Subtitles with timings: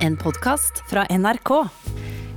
[0.00, 1.50] En podkast fra NRK.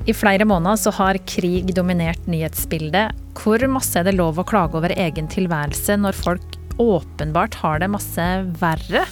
[0.05, 3.15] I flere måneder så har krig dominert nyhetsbildet.
[3.39, 7.87] Hvor masse er det lov å klage over egen tilværelse når folk åpenbart har det
[7.93, 8.25] masse
[8.59, 9.05] verre?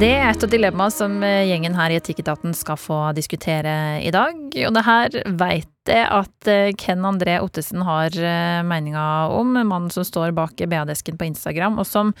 [0.00, 4.40] Det er et av dilemmaene som gjengen her i Etikketaten skal få diskutere i dag.
[4.64, 9.04] Og det her veit jeg at eh, Ken André Ottesen har eh, meninga
[9.34, 12.16] om, mannen som står bak BA-desken på Instagram, og som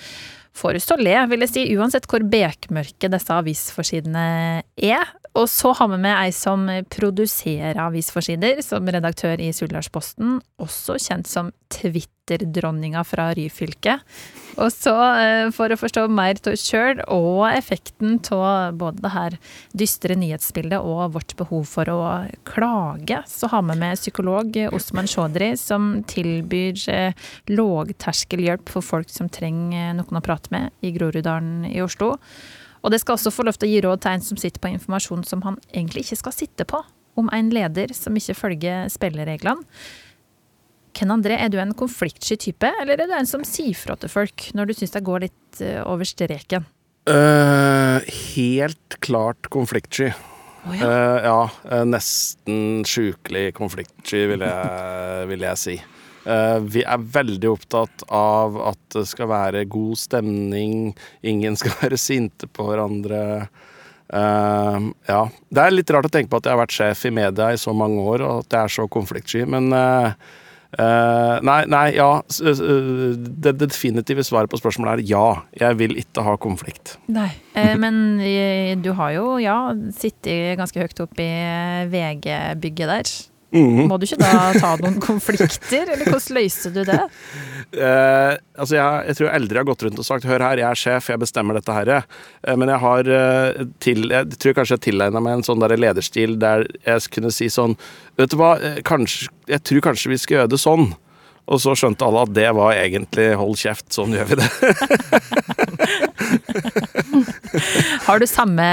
[0.56, 4.26] får oss til å le, vil jeg si, uansett hvor bekmørke disse avisforsidene
[4.76, 5.12] er.
[5.32, 11.30] Og så har vi med ei som produserer avisforsider, som redaktør i Suldalsposten, også kjent
[11.30, 13.96] som Twitter-dronninga fra Ryfylke.
[14.60, 19.12] Og så, eh, for å forstå mer av oss sjøl og effekten av både det
[19.14, 19.38] her
[19.72, 25.56] dystre nyhetsbildet og vårt behov for å klage, så har vi med psykolog Osman Chaudhry,
[25.56, 27.12] som tilbyr eh,
[27.48, 32.18] lågterskelhjelp for folk som trenger noen å prate med i Groruddalen i Oslo.
[32.82, 34.72] Og det skal også få lov til å gi råd til en som sitter på
[34.74, 36.82] informasjon som han egentlig ikke skal sitte på,
[37.18, 39.62] om en leder som ikke følger spillereglene.
[40.92, 44.12] Ken André, er du en konfliktsky type, eller er du en som sier fra til
[44.12, 46.66] folk når du syns det går litt uh, over streken?
[47.08, 50.10] Uh, helt klart konfliktsky.
[50.68, 50.84] Oh, ja.
[50.84, 55.78] Uh, ja nesten sjukelig konfliktsky, vil jeg, vil jeg si.
[56.22, 60.92] Uh, vi er veldig opptatt av at det skal være god stemning,
[61.26, 63.22] ingen skal være sinte på hverandre.
[64.12, 65.24] Uh, ja.
[65.50, 67.58] Det er litt rart å tenke på at jeg har vært sjef i media i
[67.60, 70.14] så mange år, og at jeg er så konfliktsky, men uh,
[71.42, 72.12] nei, nei, ja.
[72.30, 75.26] Det definitive svaret på spørsmålet er ja.
[75.58, 76.96] Jeg vil ikke ha konflikt.
[77.12, 77.32] Nei,
[77.82, 78.22] men
[78.84, 79.58] du har jo, ja,
[79.98, 81.32] sittet ganske høyt opp i
[81.90, 83.14] VG-bygget der.
[83.52, 83.84] Mm.
[83.90, 87.00] Må du ikke da ta noen konflikter, eller hvordan løser du det?
[87.76, 90.68] Uh, altså jeg, jeg, tror jeg aldri har gått rundt og sagt 'hør her, jeg
[90.68, 92.06] er sjef, jeg bestemmer dette her'.
[92.48, 95.76] Uh, men jeg har uh, til, Jeg tror kanskje jeg tilegna meg en sånn der
[95.76, 97.76] lederstil der jeg kunne si sånn
[98.16, 98.56] 'vet du hva,
[98.88, 100.92] kanskje, jeg tror kanskje vi skal gjøre det sånn'.
[101.52, 104.52] Og så skjønte alle at det var egentlig 'hold kjeft, sånn gjør vi det'.
[108.08, 108.64] har du samme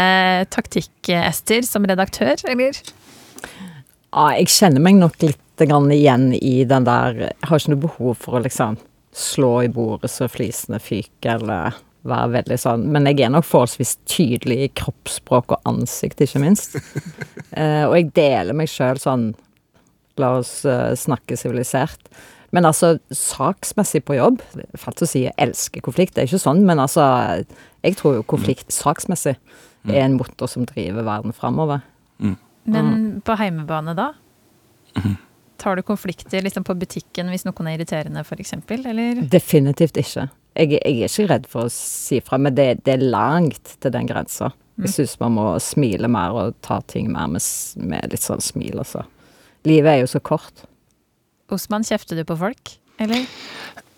[0.56, 2.80] taktikk, Ester, som redaktør, eller?
[4.10, 8.14] Ja, jeg kjenner meg nok litt igjen i den der Jeg har ikke noe behov
[8.22, 8.78] for å liksom
[9.12, 11.76] slå i bordet så flisene fyker, eller
[12.08, 16.78] være veldig sånn Men jeg er nok forholdsvis tydelig i kroppsspråk og ansikt, ikke minst.
[17.60, 19.32] eh, og jeg deler meg sjøl sånn
[20.20, 22.10] La oss uh, snakke sivilisert.
[22.52, 24.42] Men altså, saksmessig på jobb
[24.76, 27.06] Fælt å si jeg elsker konflikt, det er ikke sånn, men altså
[27.86, 29.38] Jeg tror jo konflikt saksmessig
[29.88, 31.80] er en motor som driver verden framover.
[32.20, 32.36] Mm.
[32.70, 33.10] Men mm.
[33.26, 34.12] på heimebane, da?
[34.98, 35.18] Mm.
[35.60, 39.24] Tar du konflikter liksom på butikken hvis noen er irriterende, f.eks., eller?
[39.28, 40.30] Definitivt ikke.
[40.56, 43.94] Jeg, jeg, er ikke redd for å si fra, men det, det er langt til
[43.94, 44.54] den grensa.
[44.80, 44.86] Mm.
[44.86, 47.44] Jeg syns man må smile mer og ta ting mer med,
[47.84, 49.04] med litt sånn smil, altså.
[49.68, 50.64] Livet er jo så kort.
[51.52, 53.28] Osman, kjefter du på folk, eller?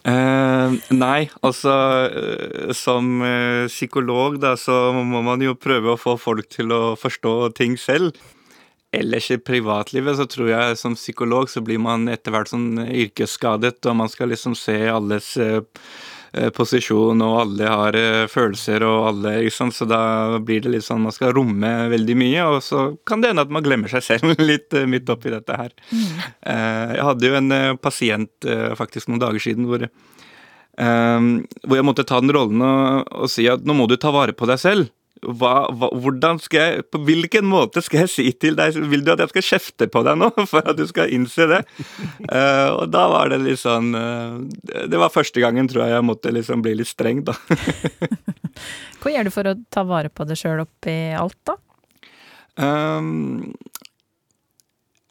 [0.01, 1.73] Eh, nei, altså
[2.09, 6.95] uh, som uh, psykolog da, så må man jo prøve å få folk til å
[6.97, 8.17] forstå ting selv
[8.91, 13.79] ellers i privatlivet så tror jeg som psykolog så blir man etter hvert sånn yrkesskadet,
[13.87, 15.61] og man skal liksom se alles eh,
[16.35, 20.87] eh, posisjon, og alle har eh, følelser, og alle liksom, Så da blir det litt
[20.87, 24.03] sånn man skal romme veldig mye, og så kan det hende at man glemmer seg
[24.09, 25.71] selv litt midt oppi dette her.
[25.91, 26.15] Mm.
[26.51, 29.87] Jeg hadde jo en pasient faktisk noen dager siden hvor
[30.81, 34.33] hvor jeg måtte ta den rollen og, og si at nå må du ta vare
[34.33, 34.87] på deg selv
[35.21, 39.11] hva, hva, hvordan skal jeg, På hvilken måte skal jeg si til deg Vil du
[39.13, 41.61] at jeg skal kjefte på deg nå, for at du skal innse det?
[42.25, 46.07] Uh, og da var det litt sånn uh, Det var første gangen, tror jeg, jeg
[46.07, 47.35] måtte liksom bli litt streng, da.
[49.01, 51.57] Hva gjør du for å ta vare på deg sjøl oppi alt, da?
[52.61, 53.53] Um,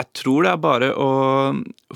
[0.00, 1.10] jeg tror det er bare å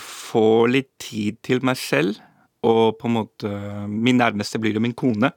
[0.01, 2.21] få litt tid til meg selv,
[2.65, 3.51] og på en måte
[3.93, 5.29] Min nærmeste blir jo min kone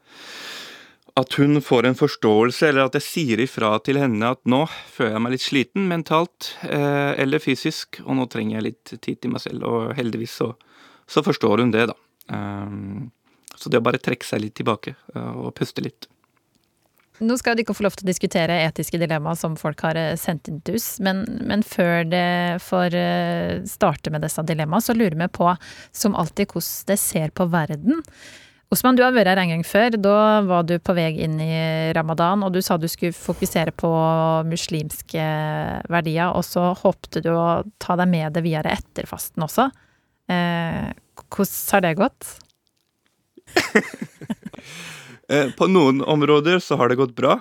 [1.17, 5.15] at hun får en forståelse, eller at jeg sier ifra til henne at nå føler
[5.15, 9.33] jeg meg litt sliten mentalt eh, eller fysisk, og nå trenger jeg litt tid til
[9.33, 9.65] meg selv.
[9.65, 10.51] Og heldigvis så,
[11.09, 11.97] så forstår hun det, da.
[12.27, 13.09] Um,
[13.57, 16.09] så det å bare trekke seg litt tilbake uh, og puste litt.
[17.17, 20.59] Nå skal dere få lov til å diskutere etiske dilemmaer som folk har sendt inn
[20.61, 22.27] til oss, men, men før det
[22.61, 22.93] får
[23.65, 25.47] starte med disse dilemmaene, så lurer vi på,
[25.89, 28.05] som alltid, hvordan det ser på verden.
[28.67, 29.95] Osman, du har vært her en gang før.
[29.95, 31.59] Da var du på vei inn i
[31.95, 33.91] ramadan, og du sa du skulle fokusere på
[34.49, 35.27] muslimske
[35.87, 39.69] verdier, og så håpte du å ta deg med det videre etter fasten også.
[40.27, 40.91] Eh,
[41.31, 42.33] hvordan har det gått?
[45.27, 47.33] Eh, på noen områder så har det gått bra.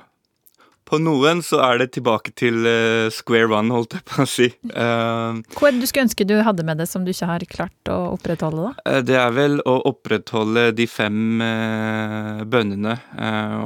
[0.86, 4.46] På noen så er det tilbake til uh, square one, holdt jeg på å si.
[4.70, 7.46] Uh, Hva er det du skulle ønske du hadde med det som du ikke har
[7.50, 9.00] klart å opprettholde, da?
[9.06, 12.94] Det er vel å opprettholde de fem uh, bønnene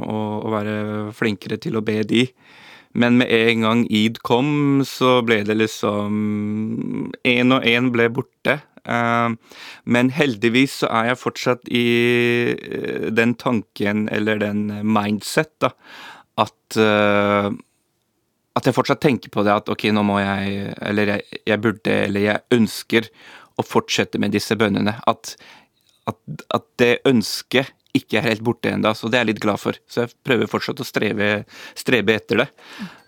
[0.01, 0.75] og, og, være
[1.15, 2.25] flinkere til å be de.
[2.97, 8.57] Men med en gang id kom, så ble det liksom Én og én ble borte.
[8.83, 11.85] Men heldigvis så er jeg fortsatt i
[13.13, 15.71] den tanken, eller den mindset, da
[16.41, 17.51] at uh,
[18.57, 21.97] at jeg fortsatt tenker på det at ok, nå må jeg Eller jeg, jeg burde,
[22.07, 23.07] eller jeg ønsker
[23.59, 24.95] å fortsette med disse bønnene.
[25.07, 25.35] At,
[26.09, 26.17] at,
[26.55, 29.77] at det ønsket ikke er helt borte ennå, så det er jeg litt glad for.
[29.91, 31.27] Så jeg prøver fortsatt å streve,
[31.77, 32.47] strebe etter det.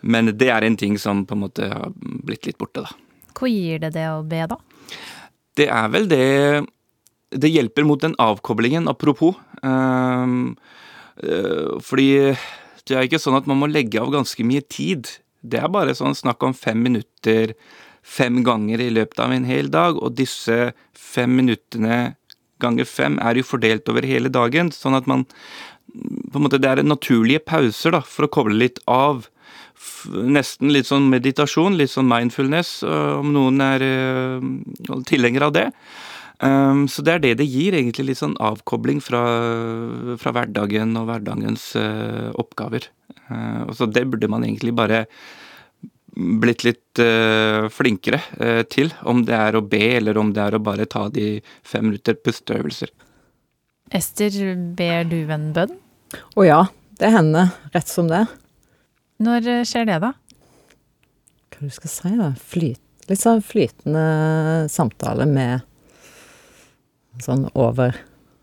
[0.03, 2.91] Men det er en ting som på en måte har blitt litt borte, da.
[3.33, 4.59] Hva gir det det å be, da?
[5.57, 6.25] Det er vel det
[7.33, 9.39] Det hjelper mot den avkoblingen, apropos.
[9.63, 10.53] Um,
[11.23, 12.35] uh, fordi
[12.87, 15.09] det er ikke sånn at man må legge av ganske mye tid.
[15.41, 17.55] Det er bare sånn snakk om fem minutter
[18.03, 22.17] fem ganger i løpet av en hel dag, og disse fem minuttene
[22.63, 25.25] ganger fem er jo fordelt over hele dagen, sånn at man
[25.93, 29.27] på en måte Det er naturlige pauser da, for å koble litt av.
[30.09, 35.67] Nesten litt sånn meditasjon, litt sånn mindfulness, om noen er uh, tilhenger av det.
[36.43, 39.21] Um, så det er det det gir, egentlig litt sånn avkobling fra,
[40.19, 42.89] fra hverdagen og hverdagens uh, oppgaver.
[43.29, 45.05] Uh, og så det burde man egentlig bare
[46.13, 48.19] blitt litt uh, flinkere
[48.69, 51.87] til, om det er å be eller om det er å bare ta de fem
[51.87, 52.91] minutter pusteøvelser.
[53.93, 54.35] Ester,
[54.77, 55.75] ber du en bønn?
[56.37, 56.61] Å ja,
[56.99, 58.25] det hender rett som det.
[59.23, 60.11] Når skjer det, da?
[61.53, 62.33] Hva du skal si, da?
[62.51, 64.07] Flyt, litt sånn flytende
[64.73, 65.69] samtale med
[67.21, 67.97] Sånn over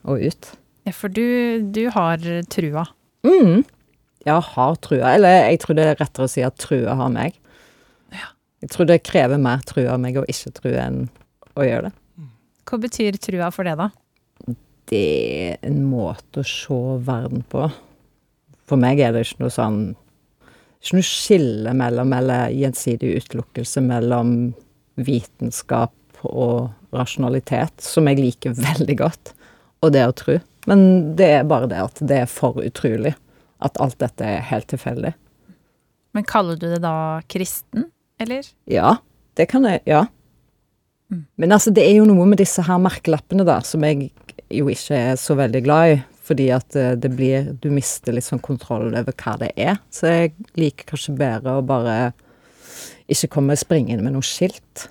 [0.07, 0.53] og ut.
[0.87, 2.23] Ja, for du, du har
[2.53, 2.87] trua?
[3.27, 3.65] mm.
[4.29, 5.15] Ja, har trua.
[5.15, 7.39] Eller jeg tror det er rettere å si at trua har meg.
[8.13, 8.29] Ja.
[8.61, 11.07] Jeg tror det krever mer trua av meg å ikke true enn
[11.57, 11.95] å gjøre det.
[12.69, 13.89] Hva betyr trua for det, da?
[14.91, 15.01] Det
[15.55, 17.65] er en måte å se verden på.
[18.69, 19.81] For meg er det ikke noe sånn
[20.81, 24.31] Ikke noe skille mellom, eller gjensidig utelukkelse mellom
[25.01, 29.35] vitenskap og rasjonalitet, som jeg liker veldig godt,
[29.85, 30.39] og det å tro.
[30.69, 33.15] Men det er bare det at det er for utrolig
[33.65, 35.13] at alt dette er helt tilfeldig.
[36.17, 37.91] Men kaller du det da kristen,
[38.21, 38.47] eller?
[38.71, 38.97] Ja,
[39.39, 39.83] det kan jeg.
[39.89, 40.07] Ja.
[41.13, 41.25] Mm.
[41.41, 44.11] Men altså, det er jo noe med disse her merkelappene, da, som jeg
[44.51, 46.01] jo ikke er så veldig glad i.
[46.31, 49.81] Fordi at eh, det blir Du mister litt sånn kontroll over hva det er.
[49.91, 52.13] Så jeg liker kanskje bedre å bare
[53.11, 54.87] ikke komme springende med noe skilt.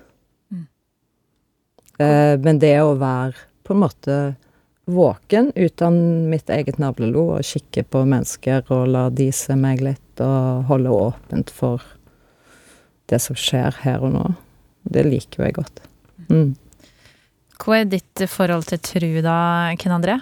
[2.00, 3.36] Eh, men det å være
[3.66, 4.16] på en måte
[4.90, 5.98] våken uten
[6.30, 10.94] mitt eget navlelo og kikke på mennesker og la de se meg litt og holde
[10.94, 11.84] åpent for
[13.10, 14.24] det som skjer her og nå,
[14.86, 15.80] det liker jo jeg godt.
[16.30, 16.50] Mm.
[17.60, 19.36] Hva er ditt forhold til tru da,
[19.78, 20.16] Ken André?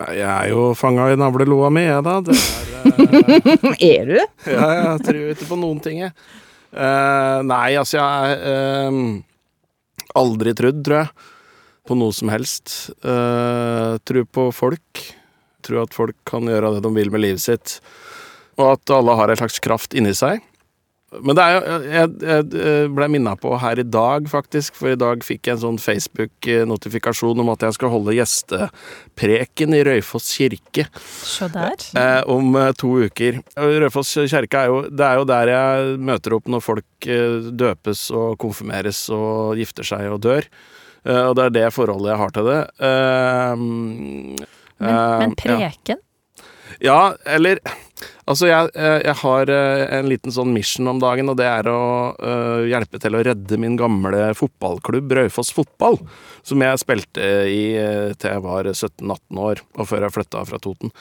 [0.00, 2.14] Nei, jeg er jo fanga i navleloa mi, jeg, da.
[2.24, 2.36] Det
[2.88, 4.16] er, uh, er du?
[4.48, 6.14] ja, jeg tror ikke på noen ting, jeg.
[6.72, 8.38] Uh, nei, altså, jeg
[8.88, 9.02] uh,
[10.18, 11.28] aldri trodd, tror jeg,
[11.88, 12.74] på noe som helst.
[13.04, 15.02] Uh, tro på folk.
[15.62, 17.78] Tro at folk kan gjøre det de vil med livet sitt.
[18.60, 20.42] Og at alle har en slags kraft inni seg.
[21.20, 24.98] Men det er jo Jeg, jeg ble minna på her i dag, faktisk, for i
[24.98, 30.86] dag fikk jeg en sånn Facebook-notifikasjon om at jeg skal holde gjestepreken i Røyfoss kirke.
[30.96, 31.76] Se der.
[32.00, 33.42] Eh, om eh, to uker.
[33.56, 38.06] Røyfoss kirke er jo Det er jo der jeg møter opp når folk eh, døpes
[38.16, 40.48] og konfirmeres og gifter seg og dør.
[41.04, 42.60] Eh, og det er det forholdet jeg har til det.
[42.88, 44.48] Eh, men,
[44.82, 45.98] men preken?
[45.98, 46.02] Ja.
[46.82, 47.62] Ja, eller
[48.22, 51.66] Altså, jeg, eh, jeg, har eh, en liten sånn mission om dagen, og det er
[51.70, 51.82] å
[52.14, 55.98] uh, hjelpe til å redde min gamle fotballklubb, Raufoss Fotball,
[56.46, 57.62] som jeg spilte i
[58.22, 60.94] til jeg var 17-18 år, og før jeg flytta fra Toten.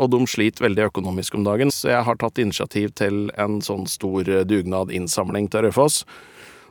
[0.00, 3.86] Og de sliter veldig økonomisk om dagen, så jeg har tatt initiativ til en sånn
[3.90, 6.02] stor dugnad-innsamling til Raufoss.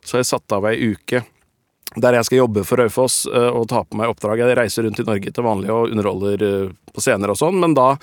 [0.06, 1.24] Så jeg satte av ei uke
[1.98, 4.44] der jeg skal jobbe for Raufoss og ta på meg oppdrag.
[4.44, 6.44] Jeg reiser rundt i Norge til vanlig og underholder
[6.94, 7.96] på scener og sånn, men da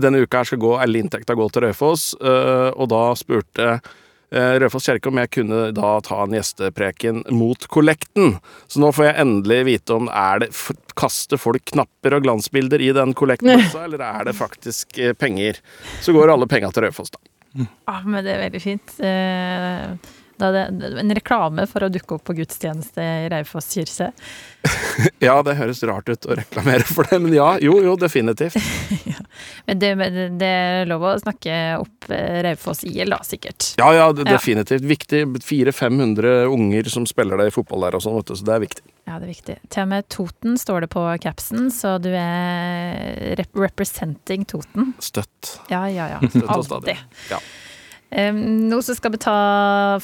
[0.00, 4.54] denne uka her skal gå, alle inntekta gå til Raufoss, eh, og da spurte eh,
[4.62, 8.38] Raufoss kirke om jeg kunne da ta en gjestepreken mot kollekten.
[8.66, 10.50] Så nå får jeg endelig vite om er det
[10.94, 15.62] Kaster folk knapper og glansbilder i den kollekten eller er det faktisk eh, penger?
[16.02, 17.22] Så går alle penga til Raufoss, da.
[17.54, 18.96] Ja, men det er veldig fint.
[20.44, 20.64] Da det
[21.00, 24.10] en reklame for å dukke opp på gudstjeneste i Raufoss kirke.
[25.24, 28.56] ja, det høres rart ut å reklamere for det, men ja, jo, jo, definitivt.
[29.08, 29.20] ja.
[29.68, 29.92] Men det,
[30.40, 33.72] det er lov å snakke opp eh, Raufoss IL, da, sikkert.
[33.80, 34.36] Ja, ja, det, Ja.
[34.36, 34.84] definitivt.
[34.84, 35.24] Viktig.
[35.44, 38.84] 400-500 unger som spiller det i fotball der og sånn, så det er viktig.
[39.04, 39.58] Ja, det er viktig.
[39.72, 44.94] Til og med Toten står det på capsen, så du er rep representing Toten.
[45.00, 45.58] Støtt.
[45.72, 46.22] Ja, ja, ja.
[46.28, 46.96] Støtt stadig.
[47.32, 47.40] Ja.
[48.14, 49.36] Nå skal vi ta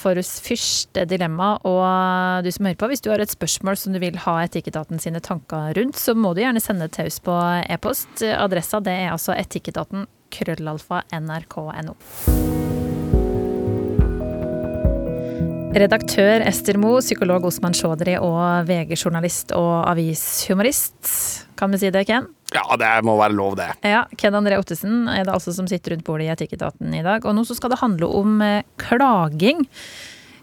[0.00, 3.94] for oss første dilemma, og du som hører på, hvis du har et spørsmål som
[3.94, 7.36] du vil ha Etikketaten sine tanker rundt, så må du gjerne sende til oss på
[7.70, 8.24] e-post.
[8.34, 11.96] Adressa det er altså etikketaten krøllalfa nrk.no.
[15.70, 21.10] Redaktør Ester Moe, psykolog Osman Chaudhry og VG-journalist og avishumorist.
[21.54, 22.26] Kan vi si det, Ken?
[22.50, 23.68] Ja, det må være lov, det.
[23.86, 27.22] Ja, Ken André Ottesen er det altså som sitter rundt bordet i Etikketaten i dag.
[27.22, 29.62] Og nå så skal det handle om eh, klaging.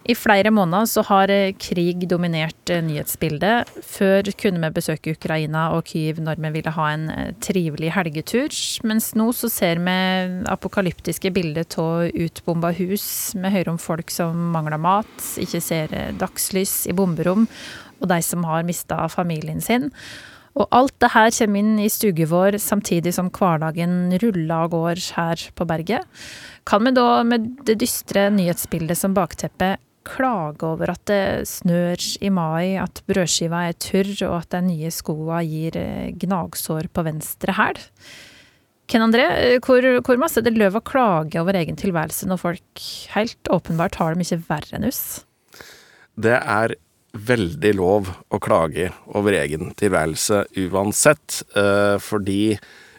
[0.07, 3.67] I flere måneder så har eh, krig dominert eh, nyhetsbildet.
[3.83, 8.55] Før kunne vi besøke Ukraina og Kyiv når vi ville ha en eh, trivelig helgetur.
[8.87, 9.97] Mens nå så ser vi
[10.47, 13.09] apokalyptiske bilder av utbomba hus.
[13.35, 15.11] Vi hører om folk som mangler mat,
[15.43, 17.43] ikke ser dagslys i bomberom,
[17.99, 19.89] og de som har mista familien sin.
[20.57, 25.03] Og alt det her kommer inn i stugu vår samtidig som hverdagen ruller av gårde
[25.17, 26.07] her på berget.
[26.65, 29.75] Kan vi da med det dystre nyhetsbildet som bakteppe
[30.07, 34.91] klage over at det snør i mai, at brødskiva er tørr og at de nye
[34.93, 37.83] skoa gir eh, gnagsår på venstre hæl?
[38.87, 42.43] Ken André, eh, hvor, hvor masse er det løv å klage over egen tilværelse når
[42.43, 45.03] folk helt åpenbart har det mye verre enn oss?
[46.17, 46.77] Det er
[47.17, 52.57] veldig lov å klage over egen tilværelse uansett, eh, fordi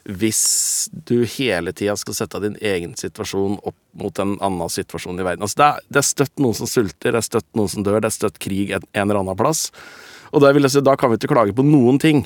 [0.09, 5.27] hvis du hele tida skal sette din egen situasjon opp mot en annen situasjon i
[5.27, 7.85] verden altså det, er, det er støtt noen som sulter, det er støtt noen som
[7.85, 9.69] dør, det er støtt krig en, en eller annen plass.
[10.33, 12.23] Og vil jeg si, da kan vi ikke klage på noen ting.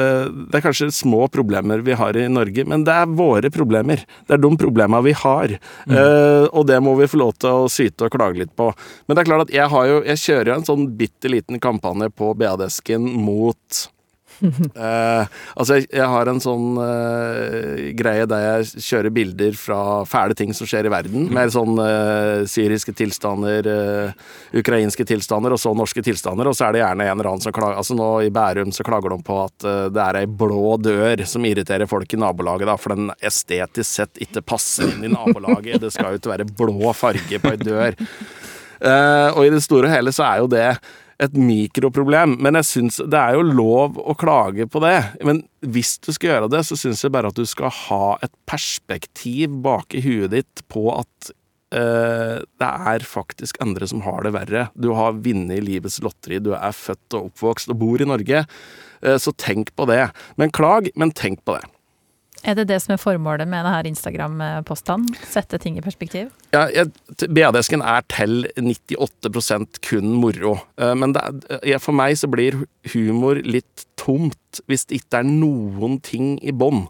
[0.00, 4.04] Eh, Det er kanskje små problemer vi har i Norge, men det er våre problemer.
[4.26, 5.56] Det er de problemene vi har.
[5.88, 8.70] Eh, og det må vi få lov til å syte og klage litt på.
[9.06, 11.60] Men det er klart at jeg, har jo, jeg kjører jo en sånn bitte liten
[11.60, 13.88] kampanje på BA-desken mot
[14.82, 20.34] Eh, altså, jeg, jeg har en sånn uh, greie der jeg kjører bilder fra fæle
[20.38, 21.28] ting som skjer i verden.
[21.34, 23.68] Mer sånn uh, syriske tilstander,
[24.56, 26.48] ukrainske tilstander, og så norske tilstander.
[26.48, 28.84] Og så er det gjerne en eller annen som klager Altså nå i Bærum så
[28.86, 32.76] klager de på at det er ei blå dør som irriterer folk i nabolaget, da,
[32.80, 35.80] for den estetisk sett ikke passer inn i nabolaget.
[35.82, 37.98] Det skal jo ikke være blå farge på ei dør.
[39.36, 40.66] Og i det store og hele så er jo det
[41.22, 44.96] et mikroproblem, men jeg syns det er jo lov å klage på det.
[45.26, 48.32] Men hvis du skal gjøre det, så syns jeg bare at du skal ha et
[48.48, 51.32] perspektiv bak i huet ditt på at
[51.74, 54.66] eh, det er faktisk andre som har det verre.
[54.74, 58.44] Du har vunnet livets lotteri, du er født og oppvokst og bor i Norge,
[59.02, 60.06] eh, så tenk på det.
[60.40, 61.66] Men klag, men tenk på det.
[62.42, 65.14] Er det det som er formålet med denne Instagram-postene?
[65.30, 66.32] Sette ting i perspektiv?
[66.54, 66.66] Ja,
[67.30, 70.56] BAD-esken er til 98% kun moro.
[70.76, 76.00] Eh, Men er, for meg så blir humor litt tomt hvis det ikke er noen
[76.02, 76.88] ting i bånn.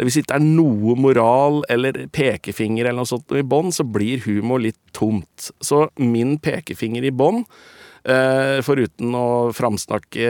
[0.00, 4.24] Hvis det ikke er noe moral eller pekefinger eller noe sånt i bånn, så blir
[4.24, 5.52] humor litt tomt.
[5.62, 7.73] Så min pekefinger i bånn, eh,
[8.04, 10.26] foruten å framsnakke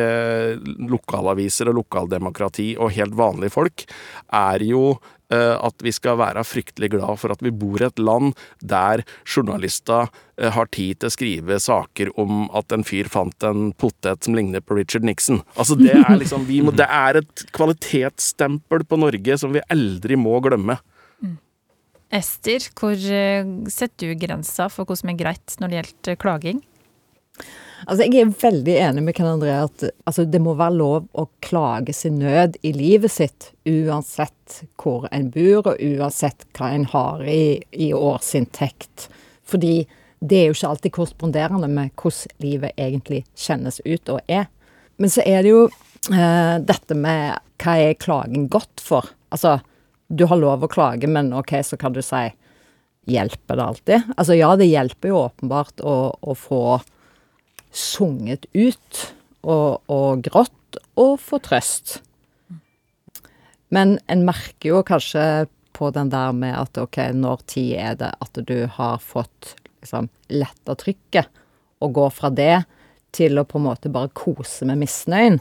[0.91, 3.85] lokalaviser og lokaldemokrati og helt vanlige folk,
[4.31, 4.95] er jo
[5.33, 9.05] eh, at vi skal være fryktelig glad for at vi bor i et land der
[9.25, 14.27] journalister eh, har tid til å skrive saker om at en fyr fant en potet
[14.27, 15.43] som ligner på Richard Nixon.
[15.57, 20.19] Altså det er liksom vi må, Det er et kvalitetsstempel på Norge som vi aldri
[20.21, 20.79] må glemme.
[22.15, 26.63] Ester, hvor eh, setter du grensa for hva som er greit når det gjelder klaging?
[27.85, 31.27] Altså, jeg er veldig enig med Ken André at altså, det må være lov å
[31.45, 37.25] klage sin nød i livet sitt, uansett hvor en bor, og uansett hva en har
[37.29, 39.09] i, i årsinntekt.
[39.45, 39.83] Fordi
[40.25, 44.49] det er jo ikke alltid korresponderende med hvordan livet egentlig kjennes ut og er.
[44.97, 49.11] Men så er det jo eh, dette med hva er klagen godt for?
[49.35, 49.59] Altså,
[50.09, 52.31] du har lov å klage, men ok, så kan du si
[53.05, 54.13] Hjelper det alltid?
[54.17, 56.79] Altså ja, det hjelper jo åpenbart å, å få
[57.75, 59.01] sunget ut
[59.43, 61.99] og, og grått og få trøst.
[63.75, 68.13] Men en merker jo kanskje på den der med at ok, når tid er det
[68.23, 71.27] at du har fått liksom letta trykket,
[71.83, 72.63] og går fra det
[73.15, 75.41] til å på en måte bare kose med misnøyen.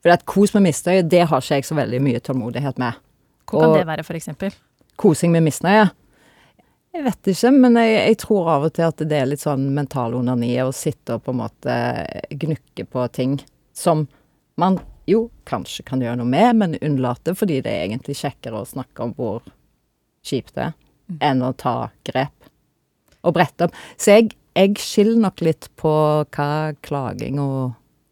[0.00, 2.96] For at kos med misnøye, det har ikke jeg så veldig mye tålmodighet med.
[3.50, 4.54] Hvor kan Og- det være, eksempel?
[4.96, 5.90] Kosing med misnøye?
[6.90, 9.68] Jeg vet ikke, men jeg, jeg tror av og til at det er litt sånn
[9.76, 11.76] mental onani å sitte og på en måte
[12.34, 13.36] gnukke på ting
[13.76, 14.08] som
[14.58, 18.68] man jo kanskje kan gjøre noe med, men unnlate fordi det er egentlig kjekkere å
[18.68, 19.46] snakke om hvor
[20.26, 20.74] kjipt det er,
[21.30, 22.50] enn å ta grep
[23.22, 23.78] og brette opp.
[23.94, 25.92] Så jeg, jeg skiller nok litt på
[26.26, 26.50] hva
[26.82, 27.46] klaginga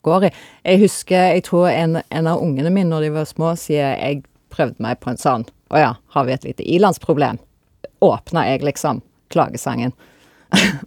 [0.07, 0.33] går i.
[0.71, 4.23] Jeg husker, jeg tror en, en av ungene mine når de var små, sier jeg
[4.55, 7.43] prøvde meg på en sånn Å ja, har vi et lite ilandsproblem?
[8.05, 9.03] Åpna jeg liksom
[9.33, 9.93] klagesangen.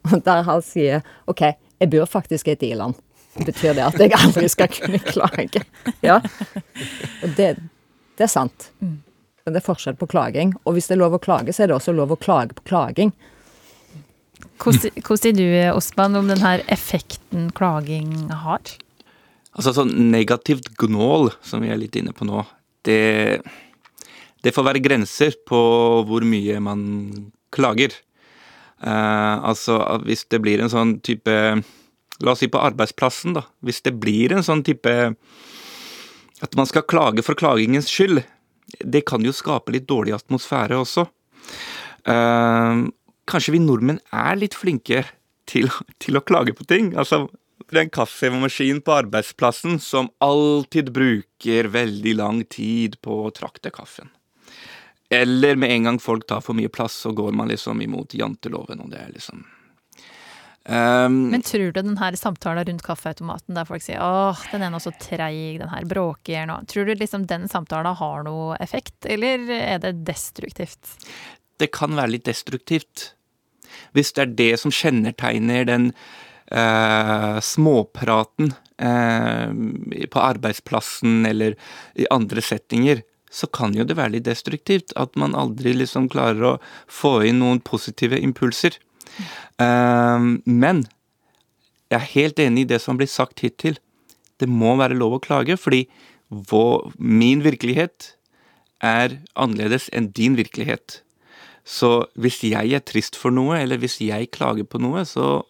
[0.10, 2.98] Og der han sier OK, jeg bor faktisk i et iland.
[3.38, 5.64] Betyr det at jeg aldri skal kunne klage?
[6.04, 6.20] Ja.
[7.24, 7.54] Og det,
[8.20, 8.72] det er sant.
[8.82, 10.54] Men det er forskjell på klaging.
[10.66, 12.66] Og hvis det er lov å klage, så er det også lov å klage på
[12.74, 13.14] klaging.
[14.62, 18.12] Hvordan sier du, Osman, om den her effekten klaging
[18.44, 18.76] har?
[19.52, 22.44] Altså sånn negativt gnål, som vi er litt inne på nå,
[22.88, 23.42] det,
[24.42, 25.60] det får være grenser på
[26.08, 26.82] hvor mye man
[27.54, 27.94] klager.
[28.82, 31.36] Eh, altså hvis det blir en sånn type
[32.22, 33.42] La oss si på arbeidsplassen, da.
[33.66, 34.92] Hvis det blir en sånn type
[36.42, 38.22] At man skal klage for klagingens skyld,
[38.78, 41.04] det kan jo skape litt dårlig atmosfære også.
[42.10, 42.86] Eh,
[43.30, 45.04] kanskje vi nordmenn er litt flinke
[45.50, 45.70] til,
[46.02, 46.94] til å klage på ting.
[46.98, 47.28] Altså,
[47.68, 53.74] det er en kaffemaskin på arbeidsplassen som alltid bruker veldig lang tid på å trakte
[53.76, 54.10] kaffen.
[55.12, 58.80] Eller med en gang folk tar for mye plass, så går man liksom imot janteloven,
[58.80, 59.42] og det er liksom
[60.70, 64.72] um, Men tror du den her samtalen rundt kaffeautomaten der folk sier åh, den er
[64.72, 68.96] nå så treig, den her bråker nå, tror du liksom den samtalen har noe effekt,
[69.04, 70.96] eller er det destruktivt?
[71.60, 73.12] Det kan være litt destruktivt.
[73.92, 75.92] Hvis det er det som kjennetegner den
[76.56, 79.52] uh, småpraten uh,
[80.08, 81.60] på arbeidsplassen eller
[82.00, 84.92] i andre settinger, så kan jo det være litt destruktivt.
[85.00, 86.56] At man aldri liksom klarer å
[86.92, 88.76] få inn noen positive impulser.
[89.62, 90.86] Um, men
[91.92, 93.80] jeg er helt enig i det som blir sagt hittil.
[94.40, 95.86] Det må være lov å klage, fordi
[96.32, 98.14] vår, min virkelighet
[98.82, 101.02] er annerledes enn din virkelighet.
[101.68, 105.44] Så hvis jeg er trist for noe, eller hvis jeg klager på noe, så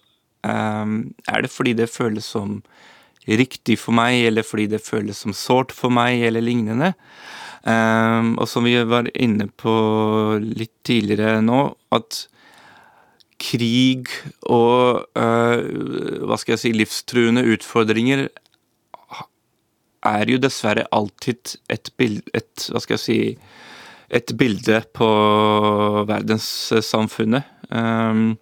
[0.44, 0.96] um,
[1.30, 2.60] er det fordi det føles som
[3.30, 6.94] riktig for meg, eller fordi det føles som sårt for meg, eller lignende.
[7.62, 9.74] Um, og som vi var inne på
[10.42, 12.24] litt tidligere nå, at
[13.42, 14.10] krig
[14.50, 18.28] og uh, hva skal jeg si, livstruende utfordringer
[20.02, 23.20] er jo dessverre alltid et bilde et, Hva skal jeg si
[24.12, 25.08] et bilde på
[26.10, 27.48] verdenssamfunnet.
[27.70, 28.36] Um,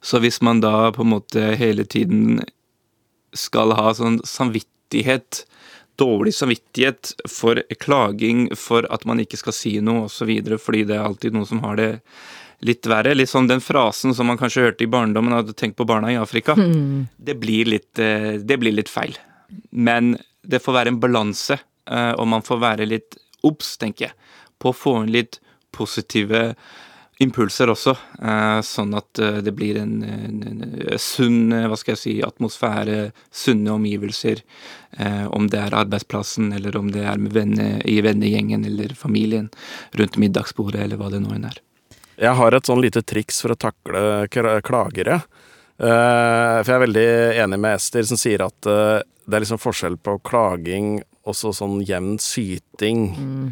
[0.00, 2.40] så hvis man da på en måte hele tiden
[3.36, 5.42] skal ha sånn samvittighet,
[5.98, 10.30] dårlig samvittighet for klaging, for at man ikke skal si noe osv.,
[10.62, 11.90] fordi det er alltid noen som har det
[12.66, 13.14] litt verre.
[13.14, 16.18] Litt sånn den frasen som man kanskje hørte i barndommen, at 'tenk på barna i
[16.18, 16.56] Afrika'.
[16.58, 17.08] Mm.
[17.16, 19.16] Det, blir litt, eh, det blir litt feil.
[19.70, 21.58] Men det får være en balanse,
[21.90, 24.12] eh, og man får være litt obs, tenker jeg
[24.58, 25.38] på å få inn litt
[25.72, 26.54] positive
[27.18, 32.00] impulser også, eh, sånn at eh, det blir en, en, en sunn hva skal jeg
[32.02, 34.44] si, atmosfære, sunne omgivelser.
[34.98, 39.50] Eh, om det er arbeidsplassen, eller om det er med venner, i vennegjengen eller familien
[39.98, 41.58] rundt middagsbordet, eller hva det nå enn er.
[42.18, 44.26] Jeg har et sånn lite triks for å takle
[44.66, 45.20] klagere.
[45.78, 47.10] For jeg er veldig
[47.44, 52.16] enig med Ester, som sier at det er liksom forskjell på klaging og sånn jevn
[52.18, 53.04] syting.
[53.14, 53.46] Mm.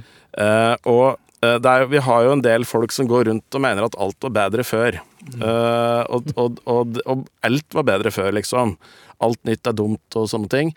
[0.91, 1.15] Og
[1.57, 4.35] er, vi har jo en del folk som går rundt og mener at alt var
[4.37, 5.01] bedre før.
[5.27, 8.77] Uh, og, og, og, og, alt var bedre før, liksom.
[9.25, 10.71] Alt nytt er dumt og sånne ting.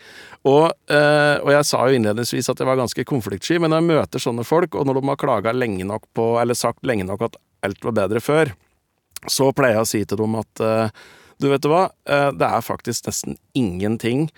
[0.48, 4.22] Og, og jeg sa jo innledningsvis at jeg var ganske konfliktsky, men når jeg møter
[4.24, 7.36] sånne folk, og når de har klaga lenge nok på, eller sagt lenge nok at
[7.68, 8.54] alt var bedre før,
[9.28, 10.64] så pleier jeg å si til dem at
[11.36, 11.82] du vet du hva,
[12.32, 14.30] det er faktisk nesten ingenting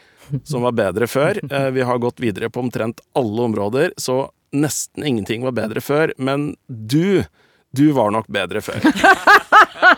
[0.45, 1.39] som var bedre før.
[1.77, 6.53] Vi har gått videre på omtrent alle områder, så nesten ingenting var bedre før, men
[6.69, 7.25] du
[7.73, 8.85] du var nok bedre før.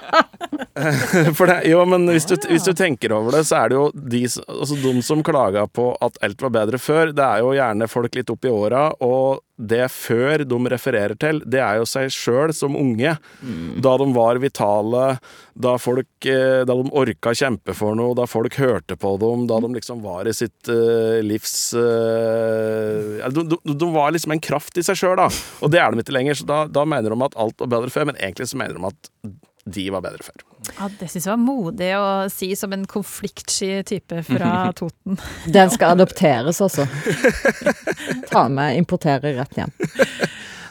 [1.36, 3.86] For det, jo, men hvis du, hvis du, tenker over det, så er det jo
[3.94, 7.90] de, altså de som klaga på at alt var bedre før, det er jo gjerne
[7.90, 12.10] folk litt opp i åra, og det før de refererer til, det er jo seg
[12.10, 13.12] sjøl som unge.
[13.38, 13.76] Mm.
[13.84, 15.04] Da de var vitale,
[15.54, 19.60] da folk eh, Da de orka kjempe for noe, da folk hørte på dem, da
[19.62, 24.78] de liksom var i sitt uh, livs uh, de, de, de, var liksom en kraft
[24.80, 25.30] i seg sjøl, da.
[25.62, 27.94] Og det er de ikke lenger, så da, da mener de at alt var bedre
[27.94, 29.12] før, men egentlig så mener de at
[29.64, 30.42] de var bedre før.
[30.78, 35.18] Ja, Det syns jeg var modig å si som en konfliktsky type fra Toten.
[35.46, 36.86] Den skal adopteres, også.
[38.30, 39.72] Ta med, importere rett hjem.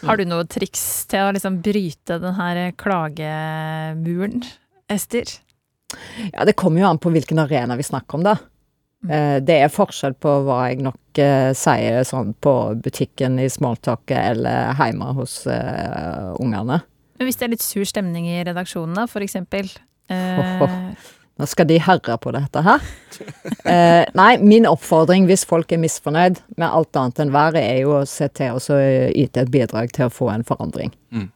[0.04, 4.44] Har du noe triks til å liksom bryte den her klagemuren,
[4.92, 5.30] Ester?
[6.34, 8.38] Ja, det kommer jo an på hvilken arena vi snakker om, da.
[9.10, 12.54] Eh, det er forskjell på hva jeg nok eh, sier sånn på
[12.84, 16.82] butikken i smalltalket eller hjemme hos eh, ungene.
[17.18, 19.70] Men hvis det er litt sur stemning i redaksjonen, da, for eksempel
[20.12, 20.64] eh,
[21.34, 22.84] Nå skal de høre på dette her.
[23.64, 27.94] Eh, nei, min oppfordring hvis folk er misfornøyd med alt annet enn været, er jo
[27.96, 28.80] å se til å
[29.16, 30.92] yte et bidrag til å få en forandring.
[31.16, 31.30] Mm.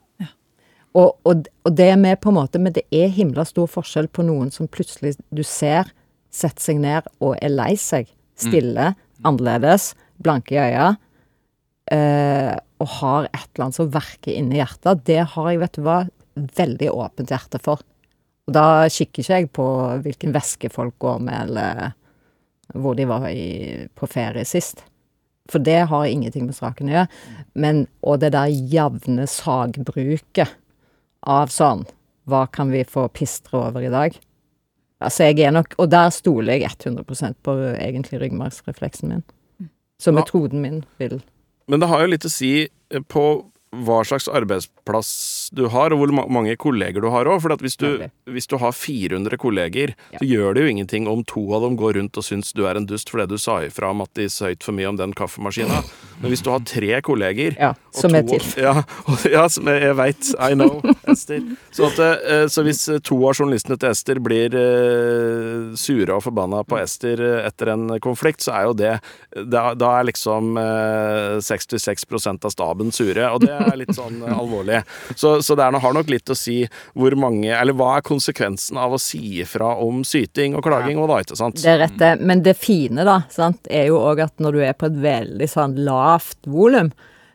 [0.98, 4.10] Og, og, og det er med på en måte, men det er himla stor forskjell
[4.12, 5.94] på noen som plutselig du ser
[6.34, 8.10] setter seg ned og er lei seg.
[8.38, 8.92] Stille,
[9.26, 10.90] annerledes, blanke i øya.
[11.94, 15.06] Eh, og har et eller annet som verker inni hjertet.
[15.08, 16.02] Det har jeg, vet du hva,
[16.58, 17.82] veldig åpent hjerte for.
[18.48, 19.66] Og da kikker ikke jeg på
[20.06, 24.84] hvilken veske folk går med, eller hvor de var i, på ferie sist.
[25.52, 27.22] For det har ingenting med saken å gjøre.
[27.60, 30.56] Men, og det der jevne sagbruket
[31.28, 31.88] av sånn
[32.28, 34.16] Hva kan vi få pistre over i dag?
[35.00, 39.26] Altså, jeg er nok Og der stoler jeg 100% på egentlig ryggmargsrefleksen min.
[39.98, 41.22] Så metoden min vil
[41.68, 43.26] Men det har jo litt å si eh, på
[43.86, 47.42] hva slags arbeidsplass du har, og hvor mange kolleger du har òg.
[47.44, 50.20] For at hvis, du, hvis du har 400 kolleger, Ja.
[50.22, 52.78] så gjør det jo ingenting om to av dem går rundt og syns du er
[52.80, 55.82] en dust fordi du sa ifra Mattis høyt for mye om den kaffemaskina.
[56.22, 58.42] Men hvis du har tre kolleger Ja, som er til.
[58.68, 60.32] Ja, og, ja som jeg, jeg veit.
[60.42, 61.44] I know, Ester.
[61.76, 66.24] Så, at, eh, så hvis eh, to av journalistene til Ester blir uh, sure og
[66.26, 68.94] forbanna på Ester etter en konflikt, så er jo det
[69.48, 74.34] Da, da er liksom uh, 66% av staben sure, og det er litt sånn eh,
[74.34, 74.82] alvorlig.
[75.16, 76.60] Så, så det har nok litt å si
[76.98, 81.12] hvor mange Eller hva er konsekvensen av å si ifra om syting og klaging og
[81.12, 81.62] da, ikke sant?
[81.62, 82.16] Det er rett, det.
[82.22, 85.50] Men det fine, da, sant, er jo òg at når du er på et veldig
[85.52, 86.92] sånn lavt volum,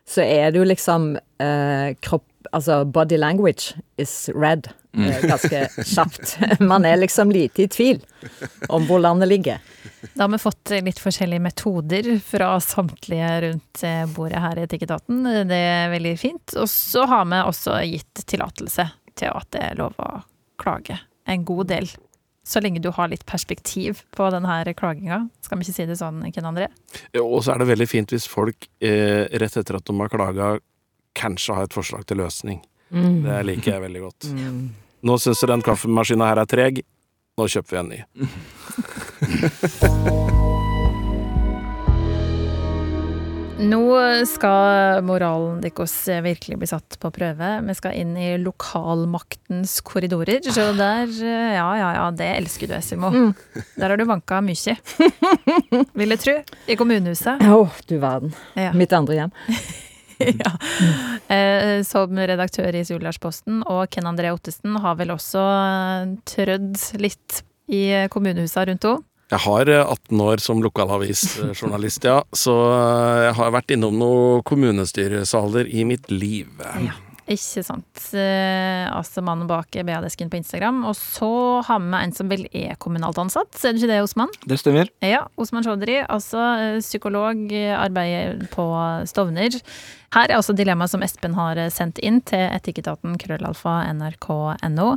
[0.08, 3.70] så er det jo liksom eh, kropp Altså body language
[4.02, 6.36] is red ganske kjapt.
[6.60, 8.00] Man er liksom lite i tvil
[8.68, 9.60] om hvor landet ligger.
[10.14, 15.24] Da har vi fått litt forskjellige metoder fra samtlige rundt eh, bordet her i Etikketaten.
[15.48, 16.56] Det er veldig fint.
[16.60, 20.10] Og så har vi også gitt tillatelse til at det er lov å
[20.60, 20.98] klage.
[21.26, 21.90] En god del.
[22.44, 25.20] Så lenge du har litt perspektiv på denne klaginga.
[25.44, 26.66] Skal vi ikke si det sånn, Ken André?
[27.20, 30.56] Og så er det veldig fint hvis folk eh, rett etter at de har klaga,
[31.18, 32.58] kanskje har et forslag til løsning.
[32.92, 34.20] Det liker jeg veldig godt.
[35.02, 36.74] Nå syns jeg den kaffemaskina her er treg.
[37.40, 37.98] Nå kjøper vi en ny.
[43.62, 43.78] Nå
[44.26, 45.92] skal moralen deres
[46.24, 47.50] virkelig bli satt på prøve.
[47.68, 50.40] Vi skal inn i lokalmaktens korridorer.
[50.42, 53.10] Så der Ja, ja, ja, det elsker du, Esimo.
[53.76, 54.74] Der har du banka mye.
[55.98, 56.36] Vil jeg tro.
[56.66, 57.38] I kommunehuset.
[57.46, 58.34] Å, du verden.
[58.58, 58.72] Ja.
[58.74, 59.32] Mitt andre hjem.
[60.44, 60.52] ja.
[61.32, 67.42] Eh, som redaktør i Suldalsposten, og Ken André Ottesen har vel også eh, trødd litt
[67.72, 69.06] i kommunehusa rundt henne.
[69.32, 72.18] Jeg har eh, 18 år som lokalavisjournalist, ja.
[72.36, 76.50] Så eh, jeg har vært innom noen kommunestyresaler i mitt liv.
[76.60, 76.98] Ja.
[77.32, 78.04] Ikke sant.
[78.12, 80.82] Altså mannen bak BA-desken på Instagram.
[80.88, 81.30] Og så
[81.66, 84.32] har vi med en som vel er kommunalt ansatt, er det ikke det, Osman?
[84.48, 84.90] Det stemmer.
[85.04, 88.66] Ja, Osman Chaudhry, altså eh, psykolog, eh, arbeider på
[89.08, 89.58] Stovner.
[90.12, 94.90] Her er også dilemmaet som Espen har sendt inn til etikketaten krøllalfa nrk.no.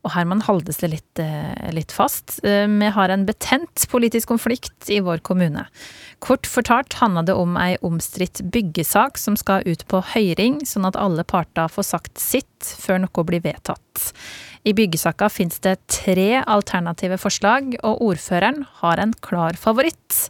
[0.00, 2.40] Og Herman Haldes det litt, eh, litt fast.
[2.44, 5.66] Eh, Vi har en betent politisk konflikt i vår kommune.
[6.20, 10.96] Kort fortalt handler det om ei omstridt byggesak som skal ut på høyring, sånn at
[10.96, 14.12] alle parter får sagt sitt før noe blir vedtatt.
[14.64, 20.28] I byggesaka finnes det tre alternative forslag, og ordføreren har en klar favoritt.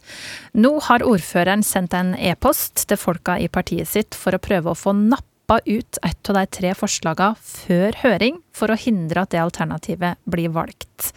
[0.55, 4.79] Nå har ordføreren sendt en e-post til folka i partiet sitt for å prøve å
[4.79, 4.95] få
[5.51, 10.17] nappa ut et av de tre forslagene før høring, for å hindre at det alternativet
[10.23, 11.11] blir valgt.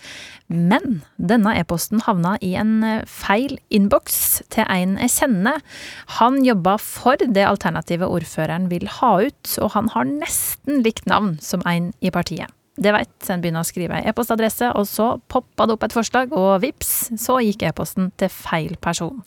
[0.49, 5.62] Men denne e-posten havna i en eh, feil innboks til en jeg kjenner.
[6.18, 11.38] Han jobba for det alternativet ordføreren vil ha ut, og han har nesten likt navn
[11.40, 12.51] som en i partiet.
[12.75, 16.59] Det veit, en begynner å skrive e-postadresse, og så poppa det opp et forslag, og
[16.64, 19.23] vips, så gikk e-posten til feil person.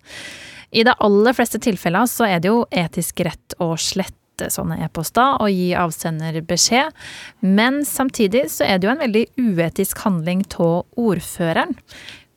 [0.76, 4.17] I de aller fleste tilfeller så er det jo etisk rett å slette
[4.54, 6.94] sånne e-poster og gi avsender beskjed,
[7.42, 11.76] men samtidig så er det jo en veldig uetisk handling av ordføreren.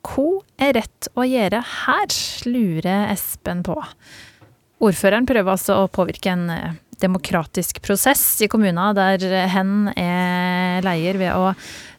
[0.07, 3.77] Hva er rett å gjøre her, lurer Espen på.
[4.81, 11.21] Ordføreren prøver altså å påvirke en eh, demokratisk prosess i kommunen, der hen er leier
[11.21, 11.53] ved å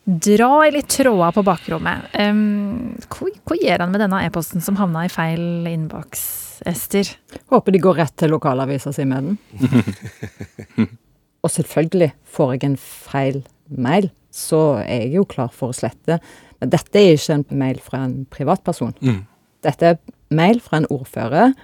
[0.05, 2.09] dra i litt tråder på bakrommet.
[2.17, 6.23] Um, hva, hva gjør han med denne e-posten som havna i feil innboks,
[6.65, 7.07] Ester?
[7.51, 10.89] Håper de går rett til lokalavisa si med den.
[11.43, 16.19] Og selvfølgelig, får jeg en feil mail, så er jeg jo klar for å slette.
[16.61, 18.93] Men dette er ikke en mail fra en privatperson.
[19.01, 19.23] Mm.
[19.65, 19.99] Dette er
[20.33, 21.55] mail fra en ordfører,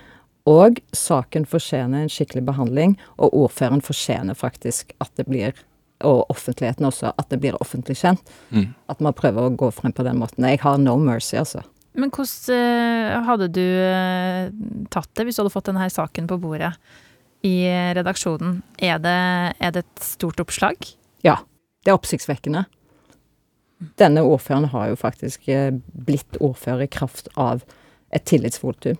[0.47, 5.53] og saken fortjener en skikkelig behandling, og ordføreren fortjener faktisk at det blir
[6.05, 8.21] og offentligheten også, at det blir offentlig kjent.
[8.53, 8.69] Mm.
[8.89, 10.45] At man prøver å gå frem på den måten.
[10.45, 11.63] Jeg har no mercy, altså.
[11.97, 14.49] Men hvordan eh, hadde du eh,
[14.93, 16.75] tatt det hvis du hadde fått denne saken på bordet
[17.45, 17.65] i
[17.97, 18.59] redaksjonen?
[18.77, 19.19] Er det,
[19.57, 20.77] er det et stort oppslag?
[21.25, 21.39] Ja.
[21.83, 22.65] Det er oppsiktsvekkende.
[23.97, 27.63] Denne ordføreren har jo faktisk eh, blitt ordfører i kraft av
[28.13, 28.97] et tillitsvotum.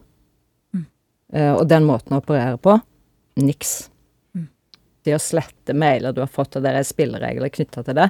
[0.74, 0.86] Mm.
[1.34, 2.78] Eh, og den måten å operere på
[3.42, 3.90] niks.
[4.38, 4.48] Mm.
[5.06, 8.08] Det å slette mailer du har fått, og det er spilleregler knytta til det.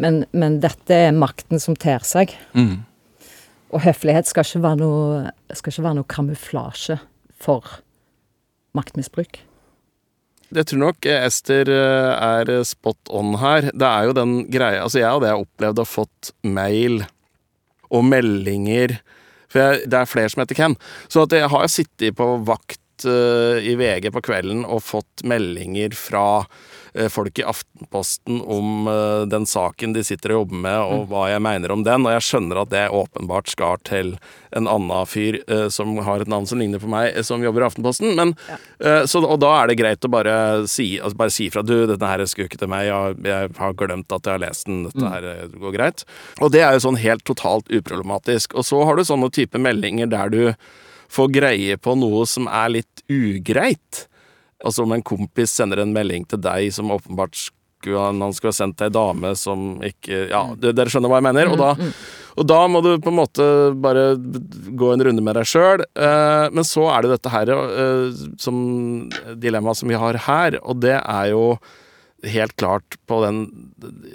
[0.00, 2.34] Men, men dette er makten som ter seg.
[2.54, 2.82] Mm.
[3.70, 6.98] Og høflighet skal ikke være noe, skal ikke være noe kamuflasje
[7.40, 7.78] for
[8.76, 9.40] maktmisbruk.
[10.50, 12.10] Jeg tror nok Ester eh,
[12.42, 13.70] er spot on her.
[13.70, 17.04] Det er jo den greia Altså, jeg hadde opplevd å fått mail
[17.90, 18.96] og meldinger
[19.50, 20.76] For jeg, det er flere som heter Ken.
[21.10, 26.42] Så jeg har sittet på vakt uh, i VG på kvelden og fått meldinger fra
[26.42, 26.79] eh,
[27.12, 31.42] folk i Aftenposten om eh, den saken de sitter og jobber med, og hva jeg
[31.44, 32.06] mener om den.
[32.06, 34.16] Og jeg skjønner at det åpenbart skal til
[34.56, 37.64] en annen fyr eh, som har et navn som ligner på meg, eh, som jobber
[37.64, 38.14] i Aftenposten.
[38.18, 39.04] Men, ja.
[39.06, 40.34] så, og da er det greit å bare
[40.70, 41.64] si, altså bare si fra.
[41.66, 42.88] Du, dette her skulle ikke til meg.
[42.88, 44.84] Jeg, jeg har glemt at jeg har lest den.
[44.88, 46.04] Dette her eh, går greit.
[46.40, 48.56] Og det er jo sånn helt totalt uproblematisk.
[48.58, 50.42] Og så har du sånne type meldinger der du
[51.10, 54.06] får greie på noe som er litt ugreit.
[54.64, 57.38] Altså om en kompis sender en melding til deg som åpenbart
[57.80, 61.28] skulle han skulle ha sendt til ei dame som ikke Ja, dere skjønner hva jeg
[61.30, 61.52] mener?
[61.52, 61.70] Og da,
[62.36, 63.46] og da må du på en måte
[63.80, 65.84] bare gå en runde med deg sjøl.
[66.52, 68.58] men så er det dette her eh, som
[69.40, 71.44] dilemmaet som vi har her, og det er jo
[72.26, 73.40] helt klart på den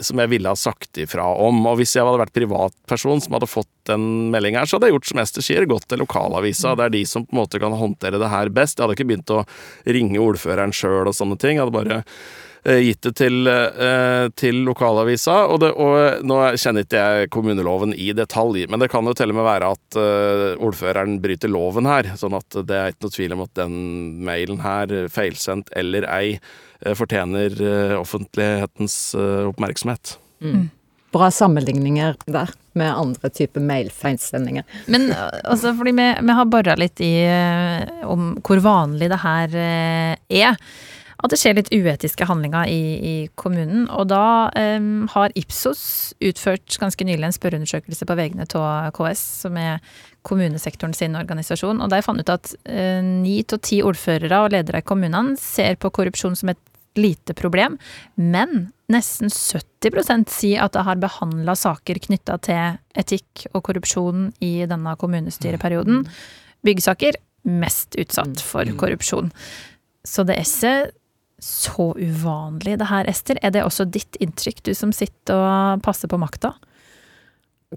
[0.04, 1.64] som jeg ville ha sagt ifra om.
[1.66, 4.98] Og hvis jeg hadde vært privatperson som hadde fått en melding her, så hadde jeg
[4.98, 6.76] gjort som Ester sier, gått til lokalavisa.
[6.78, 8.78] Det er de som på en måte kan håndtere det her best.
[8.78, 9.44] Jeg hadde ikke begynt å
[9.98, 11.58] ringe ordføreren sjøl og sånne ting.
[11.58, 12.02] Jeg hadde bare
[12.66, 15.38] gitt det til, eh, til lokalavisa.
[15.54, 19.34] Og, det, og nå kjenner ikke jeg kommuneloven i detalj, men det kan jo til
[19.34, 22.14] og med være at eh, ordføreren bryter loven her.
[22.20, 23.76] Sånn at det er ikke noe tvil om at den
[24.26, 26.40] mailen her, feilsendt eller ei,
[26.82, 30.18] eh, fortjener eh, offentlighetens oppmerksomhet.
[30.42, 30.74] oppmerksomhet.
[31.16, 34.66] Bra sammenligninger der med andre typer mailfeilsendinger.
[34.92, 39.22] Men eh, altså, fordi vi, vi har bora litt i eh, om hvor vanlig det
[39.24, 40.60] her eh, er.
[41.26, 43.88] At det skjer litt uetiske handlinger i, i kommunen.
[43.90, 49.58] Og da um, har Ipsos utført ganske nylig en spørreundersøkelse på vegne av KS, som
[49.58, 49.82] er
[50.26, 51.82] kommunesektoren sin organisasjon.
[51.82, 55.80] Og der fant ut at eh, ni av ti ordførere og ledere i kommunene ser
[55.82, 56.62] på korrupsjon som et
[56.96, 57.76] lite problem,
[58.16, 64.54] men nesten 70% sier at de har behandla saker knytta til etikk og korrupsjon i
[64.70, 66.06] denne kommunestyreperioden.
[66.66, 69.34] Byggsaker mest utsatt for korrupsjon.
[70.06, 70.76] Så det er ikke
[71.46, 73.38] så uvanlig det her, Ester.
[73.46, 76.56] Er det også ditt inntrykk, du som sitter og passer på makta?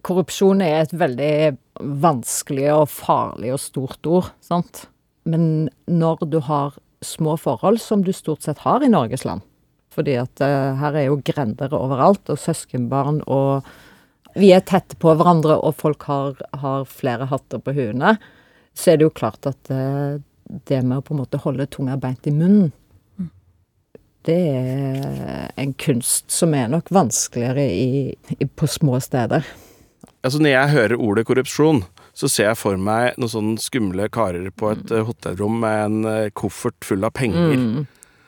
[0.04, 1.56] Korrupsjon er et veldig
[2.00, 4.86] vanskelig og farlig og stort ord, sant.
[5.28, 9.44] Men når du har små forhold, som du stort sett har i Norges land,
[9.92, 13.68] fordi at uh, her er jo grender overalt, og søskenbarn, og
[14.38, 18.16] vi er tette på hverandre, og folk har, har flere hatter på huene,
[18.72, 20.20] så er det jo klart at uh,
[20.68, 22.70] det med å på en måte holde tunga beint i munnen,
[24.28, 29.46] det er en kunst som er nok vanskeligere i, i, på små steder.
[30.26, 31.84] Altså Når jeg hører ordet korrupsjon,
[32.18, 35.06] så ser jeg for meg noen sånne skumle karer på et mm.
[35.08, 37.56] hotellrom med en eh, koffert full av penger,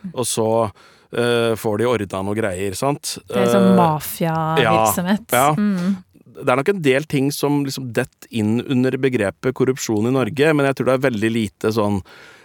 [0.00, 0.14] Mm.
[0.14, 3.18] og så uh, får de ordna noe greier, sant?
[3.28, 5.34] Det er sånn mafiavirksomhet.
[5.36, 5.50] ja.
[5.58, 5.98] Mm.
[6.40, 10.54] det er nok en del ting som liksom detter inn under begrepet korrupsjon i Norge,
[10.54, 12.00] men jeg tror det er veldig lite sånn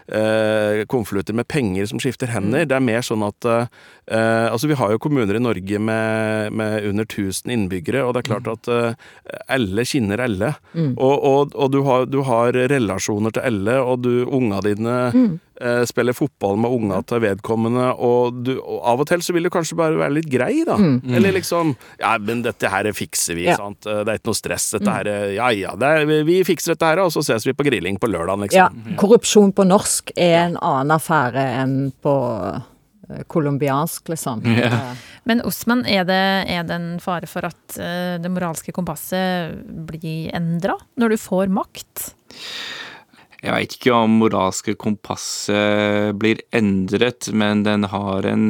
[0.08, 2.66] eh, konvolutter med penger som skifter hender.
[2.70, 3.68] Det er mer sånn at eh,
[4.06, 8.28] Altså, vi har jo kommuner i Norge med, med under 1000 innbyggere, og det er
[8.30, 8.94] klart at eh,
[9.50, 10.52] alle kjenner alle.
[10.78, 10.92] Mm.
[11.02, 14.94] Og, og, og du, har, du har relasjoner til alle, og du, unga dine
[15.58, 19.48] eh, spiller fotball med unga til vedkommende, og, du, og av og til så vil
[19.50, 20.78] du kanskje bare være litt grei, da.
[20.78, 23.58] Eller liksom Ja, men dette her fikser vi, Ja.
[23.58, 23.90] sant.
[23.90, 24.70] Eh, Det er ikke noe stress.
[24.78, 27.66] Dette her Ja ja, det er, vi- fikser dette her, og så ses vi på
[27.66, 28.98] grilling på lørdag, Ja, liksom.
[29.02, 32.16] korrupsjon på norsk er en annen affære enn på
[32.54, 34.46] eh, colombiansk, liksom.
[34.56, 34.72] Ja.
[34.72, 39.58] Eh, Men Osman, er det, er det en fare for at eh, det moralske kompasset
[39.90, 42.12] blir endra når du får makt?
[43.42, 48.46] Jeg veit ikke om moralske kompasset blir endret, men den har en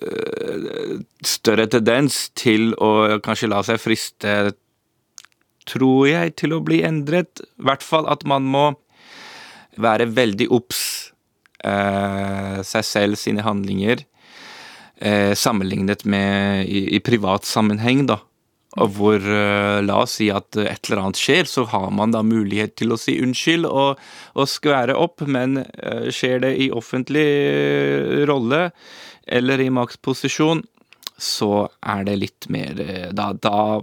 [0.00, 4.34] øh, større tendens til å kanskje la seg friste
[5.70, 7.42] tror jeg, til å bli endret.
[7.60, 8.64] I hvert fall at man må
[9.78, 11.12] være veldig obs
[11.64, 14.04] eh, seg selv, sine handlinger,
[15.00, 18.20] eh, sammenlignet med i, i privat sammenheng, da.
[18.78, 22.22] Og hvor, eh, la oss si at et eller annet skjer, så har man da
[22.22, 23.98] mulighet til å si unnskyld og,
[24.38, 28.68] og skvære opp, men eh, skjer det i offentlig eh, rolle
[29.26, 30.62] eller i maktposisjon,
[31.20, 33.82] så er det litt mer eh, Da, da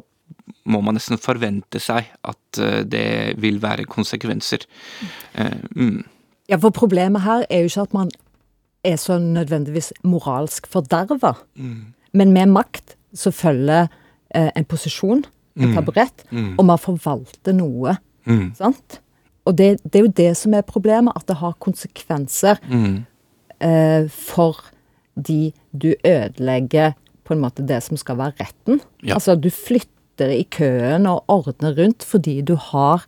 [0.65, 4.65] må man nesten forvente seg at eh, det vil være konsekvenser.
[5.35, 6.03] Eh, mm.
[6.49, 8.11] Ja, for problemet her er jo ikke at man
[8.87, 11.33] er så nødvendigvis moralsk forderva.
[12.13, 13.87] Men med makt så følger
[14.35, 15.25] eh, en posisjon,
[15.57, 17.97] en taburett, og man forvalter noe.
[18.29, 18.53] Mm.
[18.55, 18.99] Sant?
[19.47, 23.05] Og det, det er jo det som er problemet, at det har konsekvenser Mm.
[23.59, 24.61] eh, for
[25.17, 26.93] de du ødelegger
[27.25, 28.81] på en måte det som skal være retten.
[29.03, 29.15] Ja.
[29.17, 29.89] Altså du flytter
[30.21, 33.05] i køen og ordner rundt fordi du har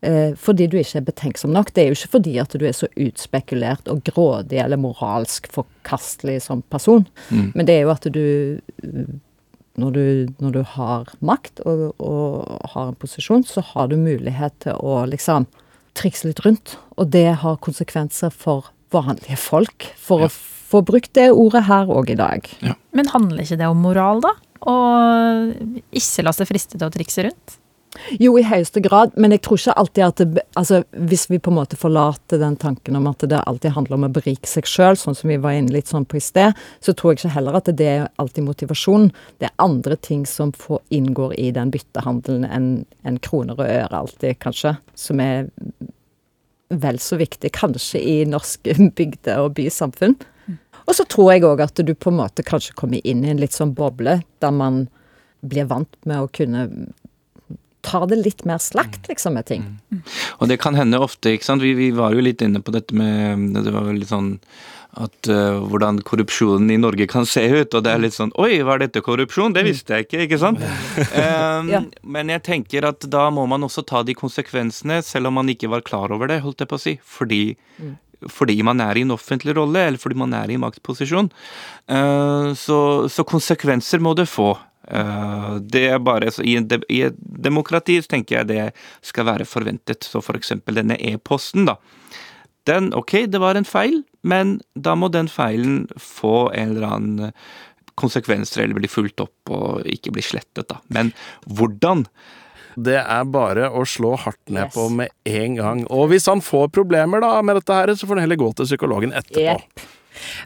[0.00, 1.74] eh, fordi du ikke er betenksom nok.
[1.74, 6.40] Det er jo ikke fordi at du er så utspekulert og grådig eller moralsk forkastelig
[6.48, 7.06] som person,
[7.54, 8.24] men det er jo at du
[9.76, 10.04] når du,
[10.40, 15.02] når du har makt og, og har en posisjon, så har du mulighet til å
[15.08, 15.44] liksom
[15.96, 16.76] trikse litt rundt.
[16.96, 20.30] Og det har konsekvenser for vanlige folk, for å
[20.76, 22.48] få brukt det ordet her òg i dag.
[22.96, 24.34] Men handler ikke det om moral, da?
[24.66, 27.60] Og ikke la seg friste til å trikse rundt?
[28.20, 31.52] Jo, i høyeste grad, men jeg tror ikke alltid at det Altså, hvis vi på
[31.52, 34.98] en måte forlater den tanken om at det alltid handler om å berike seg sjøl,
[35.00, 37.58] sånn som vi var inne litt sånn på i sted, så tror jeg ikke heller
[37.58, 39.10] at det er alltid motivasjonen.
[39.40, 42.70] Det er andre ting som får, inngår i den byttehandelen enn
[43.06, 45.50] en kroner og øre alltid, kanskje, som er
[46.72, 50.16] vel så viktig, kanskje i norske bygde- og bysamfunn.
[50.86, 53.42] Og så tror jeg òg at du på en måte kanskje kommer inn i en
[53.42, 54.86] litt sånn boble, der man
[55.46, 56.68] blir vant med å kunne
[57.86, 59.66] ta det litt mer slakt, liksom, med ting.
[60.40, 61.62] Og det kan hende ofte, ikke sant.
[61.62, 64.34] Vi, vi var jo litt inne på dette med Det var vel litt sånn
[64.96, 68.62] at uh, hvordan korrupsjonen i Norge kan se ut, og det er litt sånn Oi,
[68.64, 69.52] var dette korrupsjon?
[69.52, 70.62] Det visste jeg ikke, ikke sant?
[71.12, 71.82] Um, Ja.
[72.00, 75.68] Men jeg tenker at da må man også ta de konsekvensene, selv om man ikke
[75.72, 76.94] var klar over det, holdt jeg på å si.
[77.04, 77.42] Fordi,
[78.32, 81.30] fordi man er i en offentlig rolle, eller fordi man er i maktposisjon.
[81.90, 82.78] Uh, så,
[83.12, 84.54] så konsekvenser må det få.
[84.86, 88.66] Uh, det er bare, en I et demokrati så tenker jeg det
[89.02, 90.06] skal være forventet.
[90.06, 91.78] Så for eksempel denne e-posten, da.
[92.66, 97.36] Den, ok, det var en feil, men da må den feilen få en eller annen
[97.96, 100.80] konsekvenser eller bli fulgt opp og ikke bli slettet, da.
[100.92, 101.14] Men
[101.46, 102.04] hvordan?
[102.76, 104.74] Det er bare å slå hardt ned Yes.
[104.74, 105.84] på med en gang.
[105.90, 108.68] Og hvis han får problemer da med dette her, så får han heller gå til
[108.68, 109.56] psykologen etterpå.
[109.56, 109.86] Yep.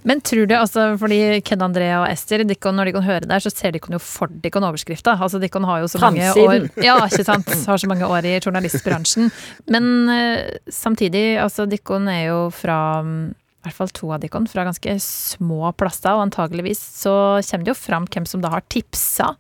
[0.03, 3.29] Men tror du, altså, fordi Ken Andrea og Ester, de kan, når de kan høre
[3.31, 5.15] der, så ser de kan jo for de kan overskrifta.
[5.15, 7.51] Altså, de kan ha jo så mange år Ja, ikke sant.
[7.67, 9.31] Har så mange år i journalistbransjen.
[9.71, 14.47] Men eh, samtidig, altså, Dikkon er jo fra mm, i hvert fall to av Dikon,
[14.49, 17.13] fra ganske små plasser, og antageligvis så
[17.45, 19.35] kommer det jo fram hvem som da har tipsa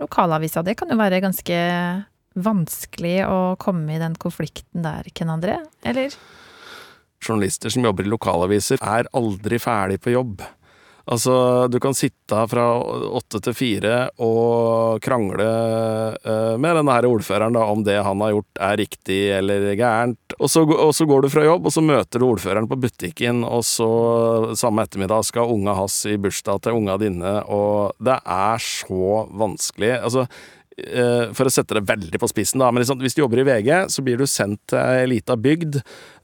[0.00, 0.62] lokalavisa.
[0.64, 1.56] Det kan jo være ganske
[2.38, 5.58] vanskelig å komme i den konflikten der, Ken André?
[5.82, 6.14] Eller?
[7.20, 10.42] journalister som jobber i lokalaviser, er aldri ferdig på jobb.
[11.10, 12.64] Altså, du kan sitte fra
[13.18, 15.46] åtte til fire og krangle
[16.20, 20.36] eh, med denne her ordføreren da, om det han har gjort er riktig eller gærent.
[20.38, 23.42] Og så, og så går du fra jobb, og så møter du ordføreren på butikken,
[23.48, 23.90] og så
[24.60, 29.96] samme ettermiddag skal unga hans i bursdag til unga dine, og det er så vanskelig.
[29.98, 30.28] Altså,
[31.36, 33.70] for å sette det veldig på spissen, da, men liksom, hvis du jobber i VG,
[33.92, 35.80] så blir du sendt til ei lita bygd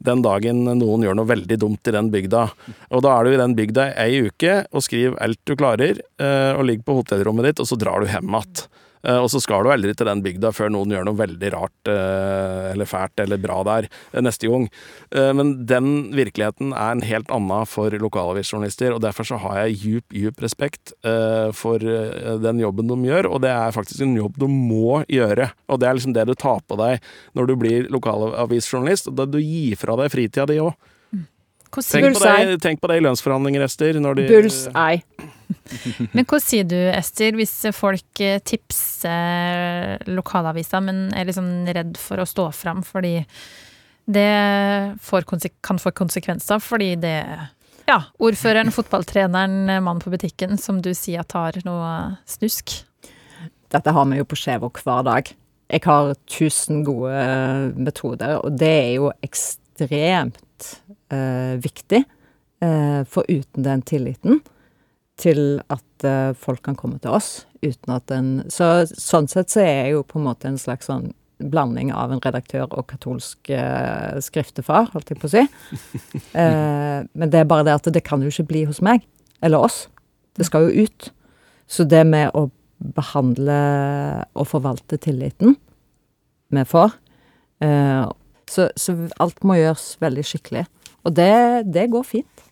[0.06, 2.46] den dagen noen gjør noe veldig dumt i den bygda.
[2.94, 6.52] Og da er du i den bygda ei uke og skriver alt du klarer, eh,
[6.54, 8.66] og ligger på hotellrommet ditt, og så drar du hjem igjen.
[9.06, 11.90] Eh, Og så skal du aldri til den bygda før noen gjør noe veldig rart
[11.92, 14.66] eh, eller fælt eller bra der eh, neste gang.
[15.14, 19.78] Eh, Men den virkeligheten er en helt annen for lokalavisjournalister, og derfor så har jeg
[19.84, 24.36] djup, djup respekt eh, for den jobben de gjør, og det er faktisk en jobb
[24.42, 25.50] du må gjøre.
[25.70, 26.98] Og det er liksom det du tar på deg
[27.38, 30.74] når du blir lokalavisjournalist, og da du gir fra deg fritida di òg.
[32.00, 33.92] Tenk, på det- tenk på det i lønnsforhandlinger, Ester.
[34.00, 35.02] Når de, Bullseye.
[36.14, 42.22] Men hva sier du, Ester, hvis folk eh, tipser lokalavisa, men er liksom redd for
[42.22, 43.20] å stå fram fordi
[44.06, 44.30] det
[45.02, 45.24] får
[45.66, 47.16] kan få konsekvenser, fordi det
[47.86, 52.80] ja, ordføreren, fotballtreneren, mannen på butikken, som du sier tar noe snusk.
[53.74, 55.30] Dette har vi jo på Skjevå hver dag.
[55.66, 60.68] Jeg har tusen gode eh, metoder, og det er jo ekstremt
[61.10, 62.04] eh, viktig.
[62.62, 64.38] Eh, for uten den tilliten
[65.20, 69.62] til at eh, folk kan komme til oss uten at en Så sånn sett så
[69.62, 73.50] er jeg jo på en måte en slags sånn blanding av en redaktør og katolsk
[73.52, 75.44] eh, skriftefar, holdt jeg på å si.
[76.36, 79.04] Eh, men det er bare det at det kan jo ikke bli hos meg,
[79.44, 79.86] eller oss.
[80.36, 81.08] Det skal jo ut.
[81.68, 83.56] Så det med å behandle
[84.36, 85.56] og forvalte tilliten
[86.52, 86.92] vi får
[87.64, 88.04] eh,
[88.52, 90.66] så, så alt må gjøres veldig skikkelig.
[91.06, 91.32] Og det,
[91.72, 92.45] det går fint.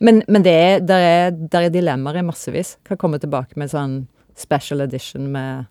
[0.00, 2.74] Men, men det er, der er, der er dilemmaer i massevis.
[2.84, 4.02] Kan komme tilbake med sånn
[4.38, 5.66] special edition med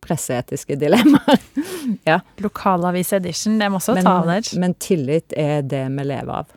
[0.00, 1.42] presseetiske dilemmaer.
[2.08, 2.20] ja.
[2.40, 4.60] Lokalavis edition, det må også ta av Men, der.
[4.62, 6.56] men tillit er det vi lever av.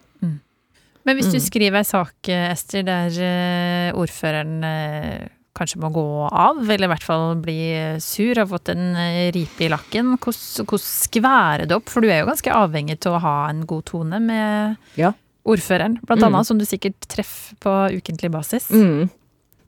[1.04, 1.44] Men hvis du Mm.
[1.44, 6.91] skriver ei sak, eh, Ester, der eh, ordføreren eh, kanskje må gå av, eller i
[6.94, 7.58] hvert fall bli
[8.00, 8.96] sur, har fått en
[9.36, 11.91] ripe i lakken, hvordan skværer det opp?
[11.91, 15.12] For du er jo ganske avhengig til å ha en god tone med Ja.
[15.46, 16.28] Ordføreren, blant Mm.
[16.36, 18.70] annet, som du sikkert treffer på ukentlig basis.
[18.72, 19.10] Mm.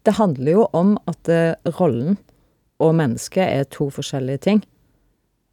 [0.05, 2.17] Det handler jo om at eh, rollen
[2.79, 4.63] og mennesket er to forskjellige ting.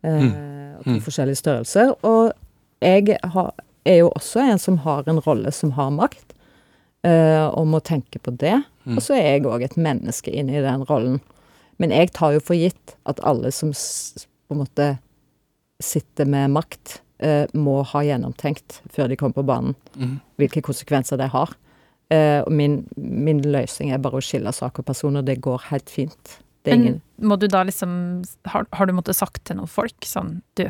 [0.04, 1.00] Eh, og to Mm.
[1.00, 1.94] forskjellige størrelser.
[2.04, 2.32] Og
[2.82, 3.52] jeg har,
[3.86, 6.34] er jo også en som har en rolle som har makt,
[7.04, 8.64] eh, og må tenke på det.
[8.86, 8.96] Mm.
[8.96, 11.20] Og så er jeg òg et menneske inne i den rollen.
[11.78, 14.98] Men jeg tar jo for gitt at alle som på en måte
[15.80, 20.16] sitter med makt, eh, må ha gjennomtenkt før de kommer på banen mm.
[20.42, 21.54] hvilke konsekvenser det har.
[22.12, 25.68] Eh, og min, min løsning er bare å skille sak og person, og det går
[25.70, 26.38] helt fint.
[26.62, 29.66] Det er ingen Men må du da liksom Har, har du måttet sagt til noen
[29.66, 30.68] folk sånn Du,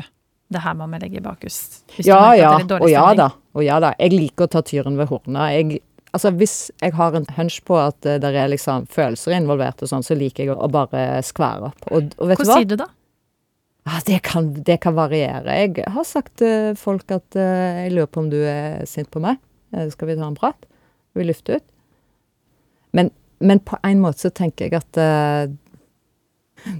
[0.49, 1.21] det her må vi legge.
[1.43, 1.59] Hvis
[1.99, 3.29] du Ja ja, og ja da.
[3.53, 3.93] Og ja da.
[3.99, 5.51] Jeg liker å ta tyren ved horna.
[5.53, 9.91] Jeg, altså hvis jeg har en hunch på at det er liksom følelser involvert og
[9.91, 11.87] sånn, så liker jeg å, å bare skvære opp.
[11.91, 12.57] Og, og vet Hva du hva?
[12.57, 12.89] sier du da?
[13.83, 15.57] Ja, det, kan, det kan variere.
[15.59, 19.19] Jeg har sagt til folk at eh, jeg lurer på om du er sint på
[19.23, 19.41] meg.
[19.75, 20.69] Eh, skal vi ta en prat?
[21.13, 21.65] Vi lufter ut?
[22.95, 23.11] Men,
[23.43, 25.51] men på en måte så tenker jeg at uh,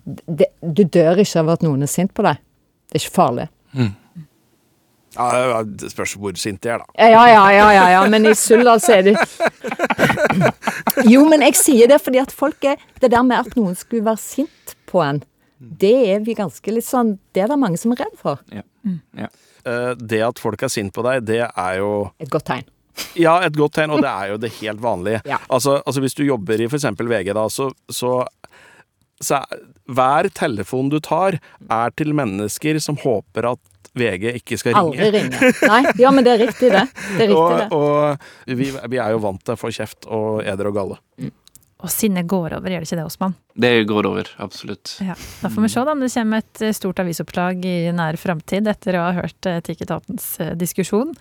[0.06, 2.40] det, Du dør ikke av at noen er sint på deg.
[2.88, 3.50] Det er ikke farlig.
[5.14, 6.88] Ja, ja, det spørs hvor sint de er, da.
[6.98, 9.18] Ja, ja, ja, ja, ja, men i Suldal så er det
[11.14, 14.06] Jo, men jeg sier det fordi at folk er Det der med at noen skulle
[14.08, 15.22] være sint på en,
[15.64, 18.40] det er vi ganske litt sånn Det er det mange som er redd for.
[18.54, 22.66] Eh, Det at folk er sint på deg, det er jo Et godt tegn.
[23.18, 25.22] Ja, et godt tegn, og det er jo det helt vanlige.
[25.26, 25.40] Ja.
[25.50, 26.86] Altså, altså hvis du jobber i f.eks.
[27.00, 28.26] VG, da, så, så,
[29.24, 31.40] så er, Hver telefon du tar,
[31.72, 33.60] er til mennesker som håper at
[33.98, 35.00] VG ikke skal ringe.
[35.06, 35.54] Aldri ringe.
[35.70, 36.86] Nei, ja, men det er riktig, det.
[37.18, 37.68] Det er riktig, det.
[37.78, 41.00] Og, og vi, vi er jo vant til å få kjeft og eder og galle.
[41.84, 43.34] Og sinnet går over, gjør det ikke det, Osman?
[43.60, 44.96] Det går over, absolutt.
[45.04, 48.18] Ja, Da får vi se da om det kommer et eh, stort avisoppslag i nær
[48.20, 51.12] framtid etter å ha hørt eh, eh, diskusjon.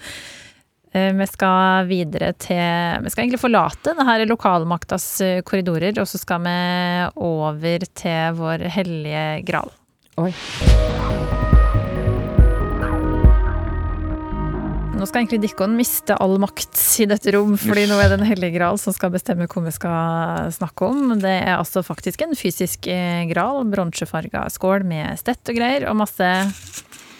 [0.94, 5.10] Eh, Vi skal videre til Vi skal egentlig forlate det her lokalmaktas
[5.42, 6.56] korridorer, og så skal vi
[7.18, 9.74] over til vår hellige gral.
[10.22, 10.30] Oi.
[15.02, 18.28] Nå skal egentlig Dikkon miste all makt i dette rom, fordi nå er det Den
[18.28, 21.16] hellige gral som skal bestemme hva vi skal snakke om.
[21.18, 25.98] Det er altså faktisk en fysisk eh, gral, bronsefarga skål med stett og greier, og
[26.04, 26.28] masse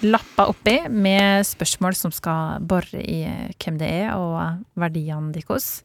[0.05, 5.82] lapper oppi med spørsmål som skal bore i eh, hvem det er og verdiene deres.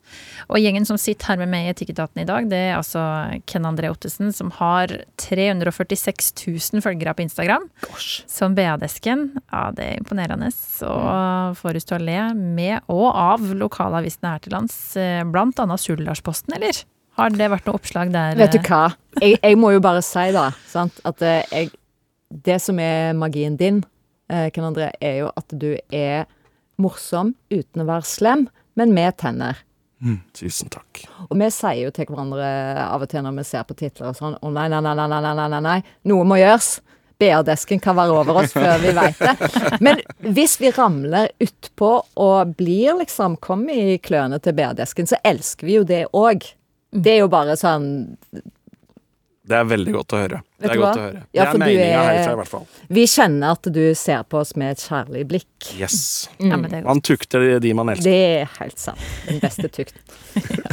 [0.49, 3.03] Og gjengen som sitter her med meg i Etikketaten i dag, det er altså
[3.49, 7.69] Ken André Ottesen, som har 346 000 følgere på Instagram.
[7.97, 9.29] Som BA-desken.
[9.51, 10.51] Ja, det er imponerende.
[10.87, 15.59] Og får oss til å le med og av lokalavisene her til lands, eh, blant
[15.63, 16.85] annet Suldalsposten, eller?
[17.17, 18.37] Har det vært noe oppslag der?
[18.37, 18.83] Vet du eh, hva?
[19.17, 21.75] Jeg, jeg må jo bare si da, sant, at eh, jeg
[22.27, 23.96] Det som er magien din, eh,
[24.27, 26.25] Ken André, er jo at du er
[26.81, 28.47] morsom uten å være slem,
[28.77, 29.63] men med tenner.
[30.37, 31.05] Tusen takk.
[31.25, 32.49] Og vi sier jo til hverandre
[32.83, 35.07] av og til når vi ser på titler og sånn Å nei, nei, nei, nei,
[35.09, 35.79] nei, nei, nei, nei.
[36.11, 36.75] Noe må gjøres.
[37.17, 39.33] BR-desken kan være over oss før vi veit det.
[39.81, 40.03] Men
[40.35, 41.89] hvis vi ramler utpå
[42.21, 46.45] og blir liksom Kom i klørne til BR-desken, så elsker vi jo det òg.
[46.93, 47.89] Det er jo bare sånn
[49.47, 50.41] Det er veldig godt å høre.
[50.57, 50.97] Vet det er godt hva?
[50.99, 51.21] å høre.
[51.31, 52.65] Ja, det er meninga er- herfra, i hvert fall.
[52.97, 55.69] Vi kjenner at du ser på oss med et kjærlig blikk.
[55.79, 56.27] Yes.
[56.39, 56.89] Ja, men det er godt.
[56.91, 58.09] Man tukter de man elsker.
[58.09, 59.05] Det er helt sant.
[59.29, 59.95] Den beste tukt.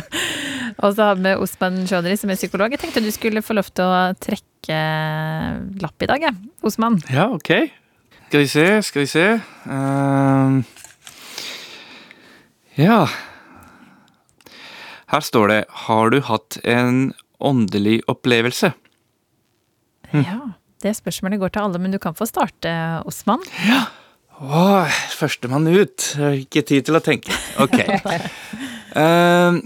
[0.83, 2.75] Og så har vi Osman Chaudhry, som er psykolog.
[2.75, 4.81] Jeg tenkte du skulle få lov til å trekke
[5.85, 6.35] lapp i dag, jeg.
[6.66, 6.99] Osman.
[7.14, 7.53] Ja, ok.
[8.27, 9.27] Skal vi se, skal vi se.
[9.70, 10.64] Uh,
[12.75, 13.05] ja.
[15.14, 17.14] Her står det 'Har du hatt en
[17.45, 18.72] åndelig opplevelse'?
[20.14, 20.40] Ja,
[20.82, 22.70] det spørsmålet går til alle, men du kan få starte,
[23.09, 23.42] Osman.
[24.40, 26.14] Åh, Førstemann ut.
[26.14, 27.34] Jeg har Ikke tid til å tenke.
[27.62, 27.78] Ok.
[28.95, 29.57] Ehm,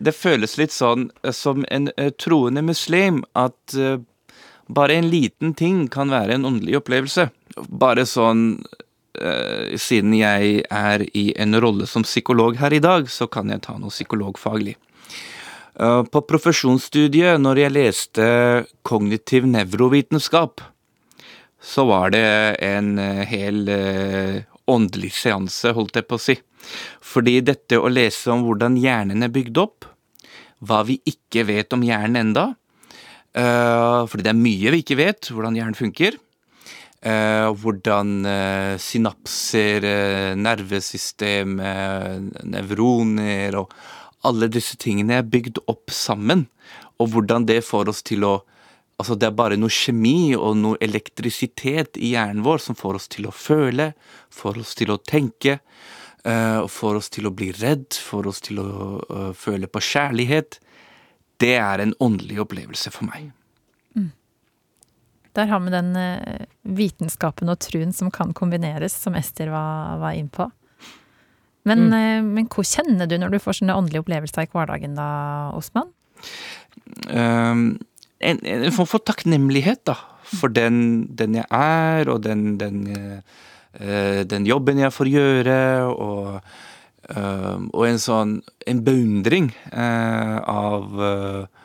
[0.00, 3.98] det føles litt sånn eh, som en eh, troende muslim at eh,
[4.72, 7.28] bare en liten ting kan være en åndelig opplevelse.
[7.68, 8.62] Bare sånn
[9.12, 13.74] Siden jeg er i en rolle som psykolog her i dag, så kan jeg ta
[13.76, 14.72] noe psykologfaglig.
[15.80, 18.24] Eh, på profesjonsstudiet, når jeg leste
[18.84, 20.60] kognitiv nevrovitenskap,
[21.62, 22.24] så var det
[22.66, 26.36] en eh, hel eh, åndelig seanse, holdt jeg på å si.
[27.00, 29.88] Fordi dette å lese om hvordan hjernen er bygd opp,
[30.62, 32.52] hva vi ikke vet om hjernen enda,
[33.32, 36.18] fordi det er mye vi ikke vet hvordan hjernen funker,
[37.00, 38.10] hvordan
[38.78, 39.86] synapser,
[40.36, 41.56] nervesystem,
[42.52, 43.72] nevroner og
[44.26, 46.46] alle disse tingene er bygd opp sammen,
[47.00, 48.38] og hvordan det får oss til å
[49.00, 53.08] Altså, det er bare noe kjemi og noe elektrisitet i hjernen vår som får oss
[53.10, 53.88] til å føle,
[54.30, 55.56] får oss til å tenke,
[56.28, 58.68] uh, får oss til å bli redd, får oss til å
[59.02, 60.60] uh, føle på kjærlighet.
[61.42, 63.32] Det er en åndelig opplevelse for meg.
[65.32, 70.18] Der har vi den uh, vitenskapen og truen som kan kombineres, som Ester var, var
[70.18, 70.50] inn på.
[71.68, 72.30] Men, mm.
[72.34, 75.08] men hvor kjenner du når du får sånne åndelige opplevelser i hverdagen da,
[75.54, 75.92] Osman?
[77.08, 77.78] Um,
[78.22, 79.96] en, en form for takknemlighet, da.
[80.32, 82.84] For den, den jeg er, og den, den,
[83.78, 85.58] uh, den jobben jeg får gjøre,
[85.92, 86.38] og,
[87.12, 88.38] uh, og en sånn
[88.70, 91.62] En beundring uh, av eh,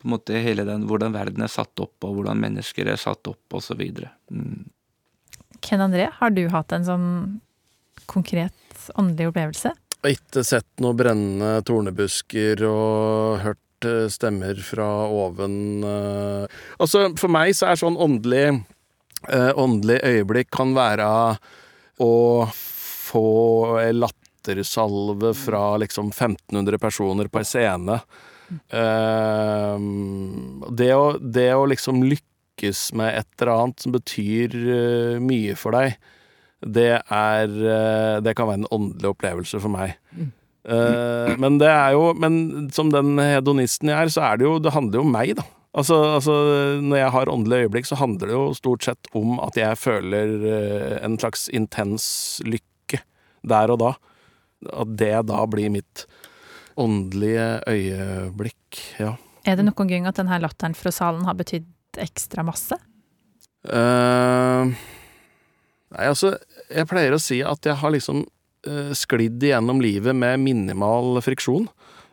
[0.00, 3.26] på en måte hele den, hvordan verden er satt opp, og hvordan mennesker er satt
[3.28, 3.82] opp, osv.
[4.32, 4.62] Mm.
[5.60, 7.10] Ken André, har du hatt en sånn
[8.08, 9.72] konkret åndelig opplevelse?
[10.08, 15.84] Ikke sett noe brennende tornebusker og hørt eh, stemmer fra oven.
[15.84, 16.60] eh.
[16.80, 18.46] Altså, for meg så er sånn åndelig
[19.28, 21.10] eh, Åndelig øyeblikk kan være
[22.00, 22.12] å
[22.48, 23.26] få
[23.82, 27.98] en lattersalve fra liksom 1500 personer på en scene.
[30.80, 34.56] Det, å, det å liksom lykkes med et eller annet som betyr
[35.22, 35.98] mye for deg,
[36.60, 39.96] det er eh, Det kan være en åndelig opplevelse for meg.
[40.60, 44.58] Uh, men det er jo Men som den hedonisten jeg er, så er det jo
[44.60, 45.46] Det handler jo om meg, da.
[45.72, 46.34] Altså, altså
[46.84, 50.36] Når jeg har åndelige øyeblikk, så handler det jo stort sett om at jeg føler
[50.44, 52.04] uh, en slags intens
[52.44, 53.00] lykke
[53.40, 53.94] der og da.
[54.68, 56.04] At det da blir mitt
[56.80, 59.14] åndelige øyeblikk, ja.
[59.48, 62.76] Er det noen gang at denne latteren fra salen har betydd ekstra masse?
[63.68, 64.72] Eh,
[65.96, 66.34] nei, altså,
[66.70, 68.24] jeg pleier å si at jeg har liksom
[68.68, 71.68] uh, sklidd igjennom livet med minimal friksjon.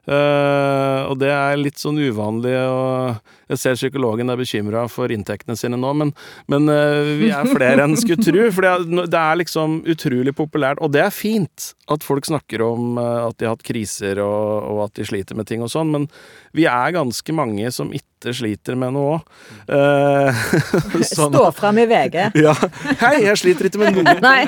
[0.07, 3.17] Uh, og det er litt sånn uvanlig, og
[3.51, 6.13] jeg ser psykologen er bekymra for inntektene sine nå, men,
[6.47, 8.45] men uh, vi er flere enn skulle tro.
[8.55, 12.95] For det, det er liksom utrolig populært, og det er fint at folk snakker om
[12.95, 15.91] uh, at de har hatt kriser og, og at de sliter med ting og sånn,
[15.91, 16.07] men
[16.55, 19.27] vi er ganske mange som ikke sliter med noe òg.
[21.07, 22.17] sånn, Stå fram i VG.
[22.45, 22.55] ja.
[23.01, 24.15] Hei, jeg sliter ikke med noe.
[24.27, 24.41] Nei.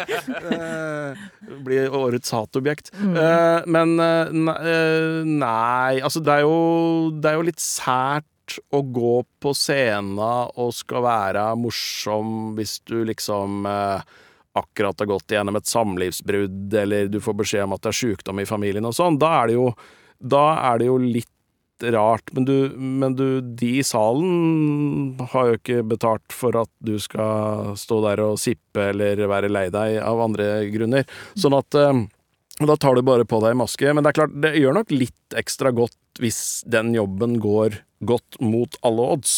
[0.55, 1.23] Eh,
[1.65, 2.91] blir årets hatobjekt.
[2.95, 8.27] Eh, men eh, eh, nei, altså det er, jo, det er jo litt sært
[8.73, 14.01] å gå på scenen og skal være morsom hvis du liksom eh,
[14.57, 18.41] akkurat har gått igjennom et samlivsbrudd, eller du får beskjed om at det er sykdom
[18.41, 19.19] i familien og sånn.
[19.21, 19.67] Da er det jo,
[20.19, 21.31] da er det jo litt
[21.93, 26.97] rart, men du, men du, de i salen har jo ikke betalt for at du
[27.01, 31.07] skal stå der og sippe eller være lei deg av andre grunner.
[31.39, 32.01] Sånn at eh,
[32.67, 33.93] da tar du bare på deg maske.
[33.93, 38.39] Men det er klart, det gjør nok litt ekstra godt hvis den jobben går godt
[38.43, 39.37] mot alle odds.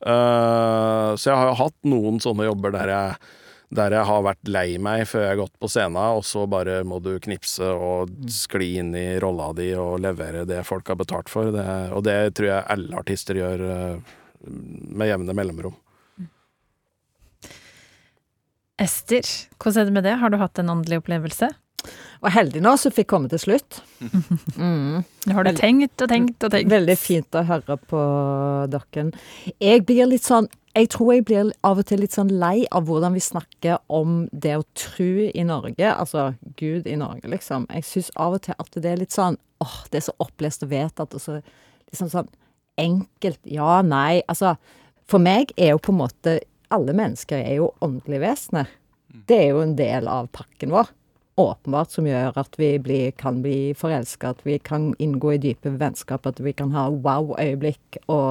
[0.00, 3.36] Eh, så jeg har jo hatt noen sånne jobber der jeg
[3.70, 6.80] der jeg har vært lei meg før jeg har gått på scenen, og så bare
[6.86, 11.30] må du knipse og skli inn i rolla di og levere det folk har betalt
[11.30, 11.52] for.
[11.54, 14.16] Det, og det tror jeg alle artister gjør eh,
[14.50, 15.78] med jevne mellomrom.
[18.80, 19.26] Ester,
[19.60, 20.16] hvordan er det med det?
[20.22, 21.50] Har du hatt en åndelig opplevelse?
[22.20, 23.80] Og heldig nå som fikk komme til slutt.
[24.60, 25.02] Mm.
[25.32, 26.68] Har du tenkt og tenkt og tenkt.
[26.72, 28.00] Veldig fint å høre på
[28.72, 29.04] dere.
[29.60, 32.84] Jeg blir litt sånn Jeg tror jeg blir av og til litt sånn lei av
[32.86, 35.88] hvordan vi snakker om det å tro i Norge.
[35.90, 36.28] Altså
[36.60, 37.66] Gud i Norge, liksom.
[37.74, 40.62] Jeg syns av og til at det er litt sånn åh, det er så opplest
[40.64, 41.40] og vedtatt, og så
[41.90, 42.30] liksom sånn
[42.80, 43.40] enkelt.
[43.50, 44.22] Ja, nei.
[44.30, 44.54] Altså,
[45.10, 46.38] for meg er jo på en måte
[46.70, 48.68] Alle mennesker er jo åndelige vesener.
[49.26, 50.92] Det er jo en del av pakken vår
[51.40, 55.70] åpenbart som gjør at vi blir, kan bli forelska, at vi kan inngå i dype
[55.80, 58.30] vennskap, at vi kan ha wow-øyeblikk og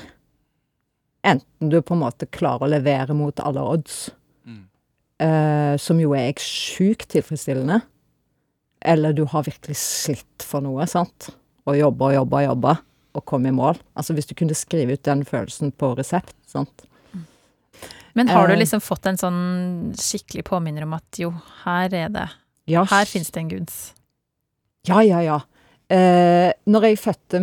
[1.26, 4.10] Enten du på en måte klarer å levere mot alle odds,
[5.20, 7.80] eh, som jo er sjukt tilfredsstillende,
[8.80, 11.30] eller du har virkelig slitt for noe, sant,
[11.68, 12.74] og jobba og jobba og jobba,
[13.18, 13.78] og kom i mål.
[13.98, 16.86] Altså hvis du kunne skrive ut den følelsen på resept, sant.
[18.14, 18.58] Men har du Eh.
[18.58, 21.30] liksom fått en sånn skikkelig påminner om at jo,
[21.64, 22.28] her er det
[22.66, 23.94] Ja, Her fins det en guds.
[24.86, 25.40] Ja, ja, ja.
[25.90, 27.40] Eh, når jeg fødte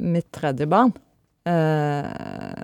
[0.00, 0.92] mitt tredje barn
[1.46, 2.62] eh,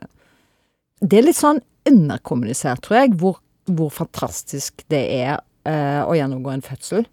[1.01, 6.53] Det er litt sånn underkommunisert, tror jeg, hvor, hvor fantastisk det er eh, å gjennomgå
[6.53, 7.07] en fødsel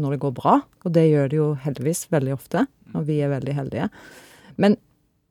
[0.00, 0.54] når det går bra.
[0.84, 2.66] Og det gjør det jo heldigvis veldig ofte,
[2.96, 3.88] og vi er veldig heldige.
[4.60, 4.76] Men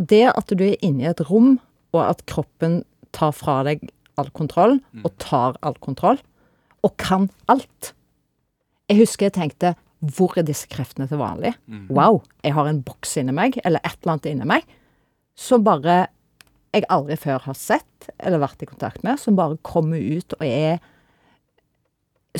[0.01, 1.55] det at du er inne i et rom,
[1.91, 2.81] og at kroppen
[3.15, 3.83] tar fra deg
[4.19, 6.19] all kontroll, og tar all kontroll,
[6.81, 7.93] og kan alt
[8.89, 11.53] Jeg husker jeg tenkte hvor er disse kreftene til vanlig?
[11.93, 14.65] Wow, jeg har en boks inni meg, eller et eller annet inni meg,
[15.37, 16.07] som bare
[16.73, 20.43] jeg aldri før har sett eller vært i kontakt med, som bare kommer ut og
[20.45, 20.81] er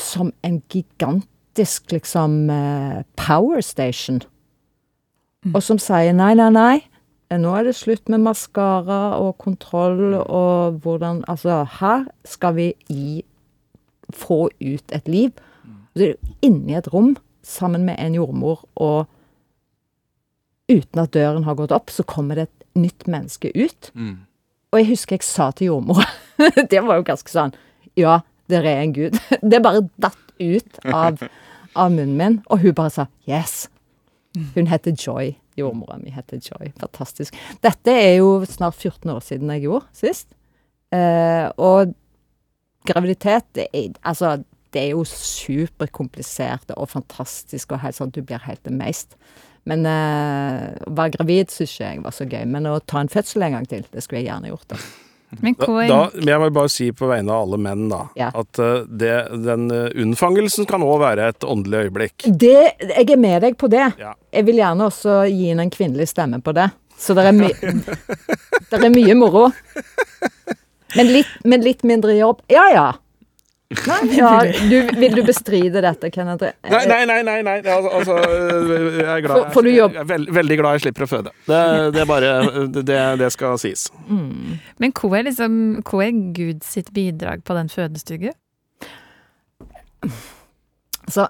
[0.00, 0.60] som en
[1.52, 4.22] gigantisk, liksom, eh, power station.
[5.54, 6.82] Og som sier nei, nei, nei,
[7.30, 13.24] nå er det slutt med maskara og kontroll og hvordan Altså, her skal vi gi
[14.12, 15.32] få ut et liv.
[15.96, 19.06] Så er du inne i et rom sammen med en jordmor, og
[20.70, 23.90] uten at døren har gått opp, så kommer det et nytt menneske ut.
[24.72, 26.06] Og jeg husker jeg sa til jordmora
[26.70, 27.52] Det var jo ganske sånn
[27.96, 29.18] Ja, dere er en gud.
[29.42, 31.22] Det bare datt ut av,
[31.74, 33.66] av munnen min, og hun bare sa yes.
[34.54, 35.34] Hun heter Joy.
[35.56, 36.72] Jordmora mi heter Joy.
[36.80, 37.36] Fantastisk.
[37.64, 40.30] Dette er jo snart 14 år siden jeg gjorde sist.
[40.92, 41.92] Eh, og
[42.88, 44.38] graviditet, det er, altså,
[44.72, 49.16] det er jo superkomplisert og fantastisk og helt sånn, du blir helt amazed.
[49.68, 52.42] Men eh, å være gravid syns ikke jeg var så gøy.
[52.50, 54.72] Men å ta en fødsel en gang til, det skulle jeg gjerne gjort.
[54.72, 54.80] da.
[55.40, 58.28] Men Da, da, jeg må bare si på vegne av alle menn, da, Ja.
[58.36, 59.12] at eh, det,
[59.46, 62.26] den eh, unnfangelsen kan òg være et åndelig øyeblikk.
[62.26, 63.86] Det, jeg er med deg på det.
[63.98, 64.12] Ja.
[64.32, 66.68] Jeg vil gjerne også gi inn en kvinnelig stemme på det.
[66.98, 67.48] Så det er, my
[68.86, 69.48] er mye moro.
[70.96, 72.42] Men litt, men litt mindre jobb.
[72.52, 72.86] Ja ja.
[73.88, 74.30] Nei, ja.
[74.70, 76.44] Du, vil du bestride dette, Kenneth?
[76.70, 77.56] Nei, nei, nei, nei, nei.
[77.62, 78.16] Altså, altså,
[78.98, 81.10] jeg er glad For- for du jobb- Jeg er veld, veldig glad jeg slipper å
[81.10, 81.32] føde.
[81.48, 81.60] Det,
[81.96, 82.32] det er bare
[82.78, 83.86] det, det skal sies.
[84.08, 85.58] Men hva er liksom
[85.88, 88.30] Hva er Gud sitt bidrag på den fødestugu?
[91.10, 91.26] Så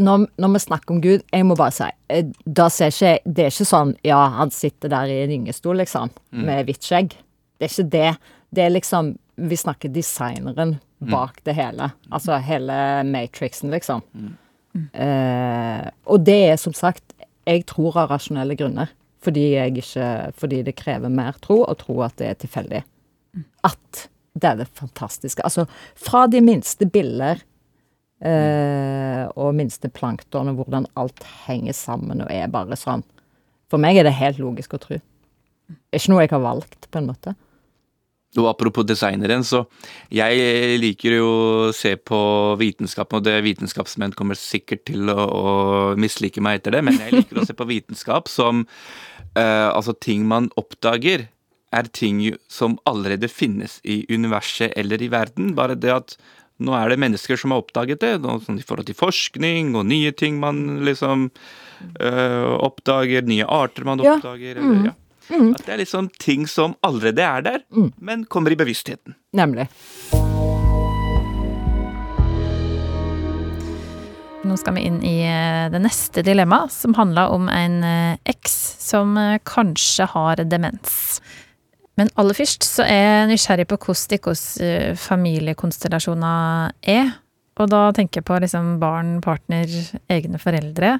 [0.00, 3.44] når, når vi snakker om Gud, jeg må bare si eh, da ser ikke, Det
[3.46, 7.16] er ikke sånn ja, han sitter der i en gyngestol, liksom, med hvitt skjegg.
[7.60, 8.12] Det er ikke det.
[8.54, 9.14] Det er liksom
[9.50, 11.90] Vi snakker designeren bak det hele.
[12.12, 12.76] Altså hele
[13.08, 14.04] Matrixen, liksom.
[14.92, 18.92] Eh, og det er som sagt Jeg tror av rasjonelle grunner.
[19.20, 22.82] Fordi jeg ikke Fordi det krever mer tro å tro at det er tilfeldig.
[23.66, 24.08] At
[24.40, 25.42] det er det fantastiske.
[25.42, 25.66] Altså,
[25.98, 27.40] fra de minste biller
[28.22, 33.02] eh, og minste plankton, og hvordan alt henger sammen og er bare sånn.
[33.70, 35.00] For meg er det helt logisk å tro.
[35.00, 37.34] Det er ikke noe jeg har valgt, på en måte.
[38.38, 39.64] Og apropos designeren, så
[40.14, 42.20] jeg liker jo å se på
[42.60, 45.54] vitenskapen, og det vitenskapsmenn kommer sikkert til å, å
[45.98, 48.62] mislike meg etter det, men jeg liker å se på vitenskap som
[49.34, 51.26] uh, altså ting man oppdager,
[51.74, 55.52] er ting som allerede finnes i universet eller i verden.
[55.58, 56.16] Bare det at
[56.62, 58.14] nå er det mennesker som har oppdaget det,
[58.46, 61.28] sånn i forhold til forskning og nye ting man liksom
[61.98, 64.16] uh, oppdager, nye arter man Ja.
[64.18, 64.58] oppdager.
[64.62, 64.96] Eller, ja.
[65.30, 67.62] At det er liksom ting som allerede er der,
[67.98, 69.14] men kommer i bevisstheten.
[69.36, 69.68] Nemlig.
[74.40, 78.56] Nå skal vi inn i eh, det neste dilemmaet, som handler om en eh, eks
[78.80, 81.20] som eh, kanskje har demens.
[82.00, 84.44] Men aller først så er jeg nysgjerrig på hvordan deres
[85.02, 87.10] familiekonstellasjoner er.
[87.60, 89.68] Og da tenker jeg på liksom barn, partner,
[90.08, 90.94] egne foreldre.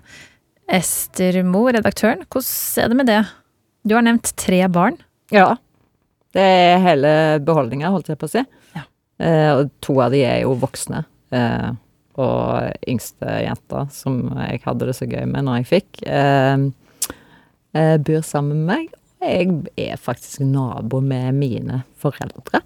[0.70, 3.22] Ester Mo, redaktøren, hvordan er det med det?
[3.82, 4.98] Du har nevnt tre barn.
[5.32, 5.54] Ja.
[6.34, 7.12] Det er hele
[7.42, 8.42] beholdninga, holdt jeg på å si.
[8.76, 8.84] Ja.
[9.22, 11.04] Eh, og to av de er jo voksne.
[11.34, 11.70] Eh,
[12.20, 16.66] og yngste jenta, som jeg hadde det så gøy med når jeg fikk, eh,
[17.74, 18.96] eh, bor sammen med meg.
[19.20, 22.62] Jeg er faktisk nabo med mine foreldre.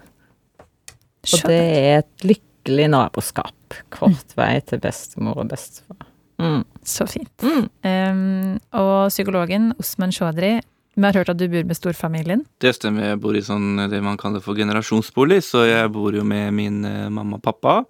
[1.25, 3.79] Og det er et lykkelig naboskap.
[3.91, 6.07] Kort vei til bestemor og bestefar.
[6.39, 6.63] Mm.
[6.85, 7.43] Så fint.
[7.43, 7.67] Mm.
[7.83, 10.59] Um, og psykologen Osman Chaudhry,
[10.95, 12.45] vi har hørt at du bor med storfamilien.
[12.63, 16.23] Det stemmer, jeg bor i sånn det man kaller for generasjonsbolig, så jeg bor jo
[16.27, 17.83] med min eh, mamma og pappa.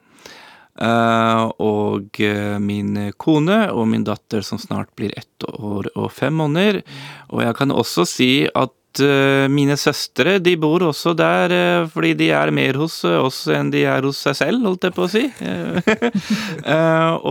[0.81, 6.33] eh, og eh, min kone og min datter som snart blir ett år og fem
[6.33, 6.81] måneder.
[7.29, 8.73] Og jeg kan også si at
[9.51, 11.51] mine søstre de bor også der
[11.91, 15.03] fordi de er mer hos oss enn de er hos seg selv, holdt jeg på
[15.03, 15.25] å si.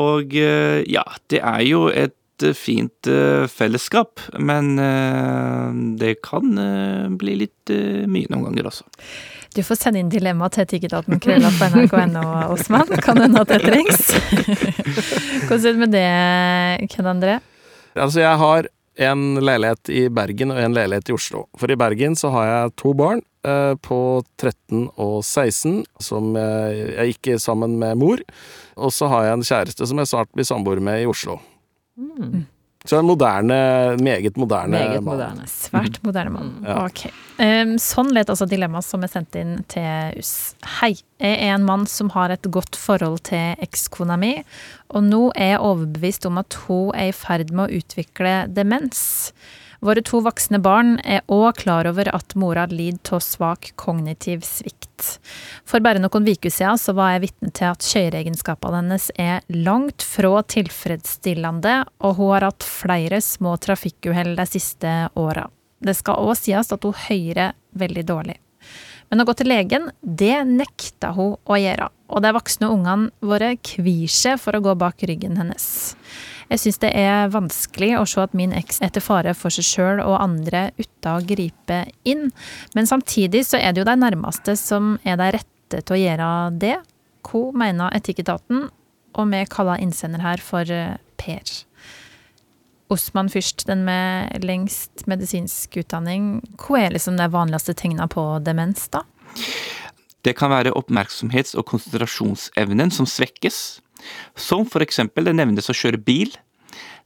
[0.04, 2.12] Og ja, det er jo et
[2.52, 5.70] fint eh, fellesskap, men eh,
[6.00, 8.84] det kan eh, bli litt mye noen ganger også.
[9.54, 12.90] Du får sende inn dilemma til etikketaten krølla på nrk.no, Osman.
[13.00, 14.10] Kan hende at det trengs.
[15.46, 17.38] Hvordan ser det med det, Ken André?
[17.94, 21.44] Altså, jeg har en leilighet i Bergen og en leilighet i Oslo.
[21.58, 23.98] For i Bergen så har jeg to barn eh, på
[24.42, 28.22] 13 og 16, som jeg, jeg gikk sammen med mor.
[28.74, 31.40] Og så har jeg en kjæreste som jeg snart blir samboer med i Oslo.
[32.84, 35.04] Så en moderne, meget moderne Meget mann.
[35.16, 35.46] moderne.
[35.48, 36.50] Svært moderne mann.
[36.66, 36.82] Ja.
[36.84, 37.06] Ok.
[37.38, 40.32] Um, sånn let altså dilemmaet som er sendt inn til US.
[40.82, 40.90] Hei,
[41.22, 44.34] jeg er en mann som har et godt forhold til ekskona mi,
[44.92, 49.32] og nå er jeg overbevist om at hun er i ferd med å utvikle demens.
[49.84, 55.18] Våre to voksne barn er òg klar over at mora lider av svak kognitiv svikt.
[55.68, 60.06] For bare noen uker siden så var jeg vitne til at kjøreegenskapene hennes er langt
[60.06, 65.50] fra tilfredsstillende, og hun har hatt flere små trafikkuhell de siste åra.
[65.84, 68.38] Det skal òg sies at hun hører veldig dårlig.
[69.12, 73.52] Men å gå til legen, det nekta hun å gjøre, og de voksne ungene våre
[73.60, 75.92] kvir seg for å gå bak ryggen hennes.
[76.50, 79.66] Jeg syns det er vanskelig å se at min eks er til fare for seg
[79.66, 82.30] sjøl og andre uten å gripe inn,
[82.76, 86.30] men samtidig så er det jo de nærmeste som er de rette til å gjøre
[86.62, 86.76] det.
[87.24, 88.66] Hva mener Etikketaten?
[89.14, 91.52] Og vi kaller innsender her for eh, Per.
[92.92, 96.42] Osman først, den med lengst medisinsk utdanning.
[96.60, 99.04] Hva er liksom de vanligste tegna på demens, da?
[100.24, 103.80] Det kan være oppmerksomhets- og konsentrasjonsevnen som svekkes,
[104.34, 106.34] som eksempel det nevnes å kjøre bil.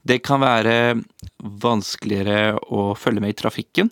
[0.02, 0.98] Det kan være
[1.38, 3.90] vanskeligere å følge med i trafikken,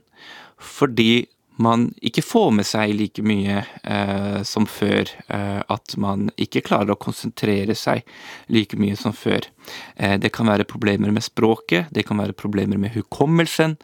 [0.56, 1.26] fordi
[1.56, 5.08] man ikke får med seg like mye eh, som før.
[5.32, 8.04] Eh, at man ikke klarer å konsentrere seg
[8.52, 9.48] like mye som før.
[9.96, 13.78] Eh, det kan være problemer med språket, det kan være problemer med hukommelsen.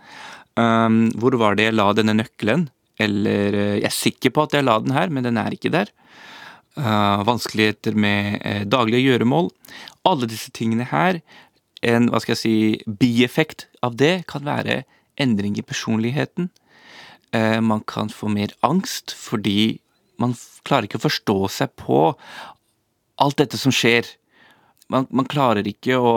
[0.53, 2.67] Um, hvor var det jeg la denne nøkkelen?
[3.01, 5.73] Eller eh, jeg er sikker på at jeg la den her, men den er ikke
[5.73, 5.93] der.
[6.73, 9.51] Uh, vanskeligheter med eh, daglige gjøremål.
[10.09, 11.19] Alle disse tingene her,
[11.85, 12.55] en hva skal jeg si,
[12.87, 14.79] bieffekt av det kan være
[15.21, 16.49] endring i personligheten.
[17.33, 19.81] Eh, man kan få mer angst fordi
[20.21, 22.01] man klarer ikke å forstå seg på
[23.23, 24.07] alt dette som skjer.
[24.93, 26.15] Man, man klarer ikke å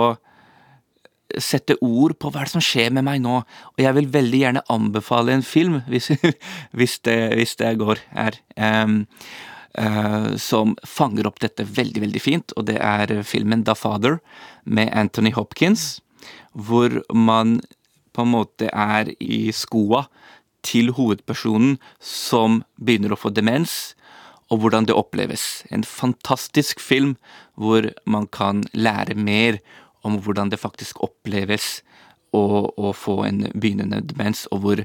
[1.41, 3.39] sette ord på hva er som skjer med meg nå.
[3.76, 6.12] Og jeg vil veldig gjerne anbefale en film, hvis,
[6.78, 8.88] hvis, det, hvis det går her, eh,
[10.39, 12.53] som fanger opp dette veldig, veldig fint.
[12.55, 14.21] Og det er filmen The Father
[14.63, 15.99] med Anthony Hopkins,
[16.55, 17.57] hvor man
[18.15, 20.05] på en måte er i skoa
[20.65, 23.93] til hovedpersonen som begynner å få demens,
[24.53, 25.65] og hvordan det oppleves.
[25.73, 27.15] En fantastisk film
[27.57, 29.59] hvor man kan lære mer
[30.05, 31.80] om hvordan det faktisk oppleves
[32.36, 34.84] å, å få en begynnende demens, og hvor,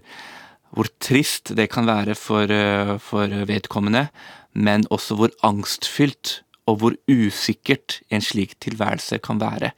[0.72, 4.08] hvor trist det kan være for, eh, for vedkommende,
[4.52, 6.40] men også hvor angstfylt
[6.70, 9.72] og hvor usikkert en slik tilværelse kan være.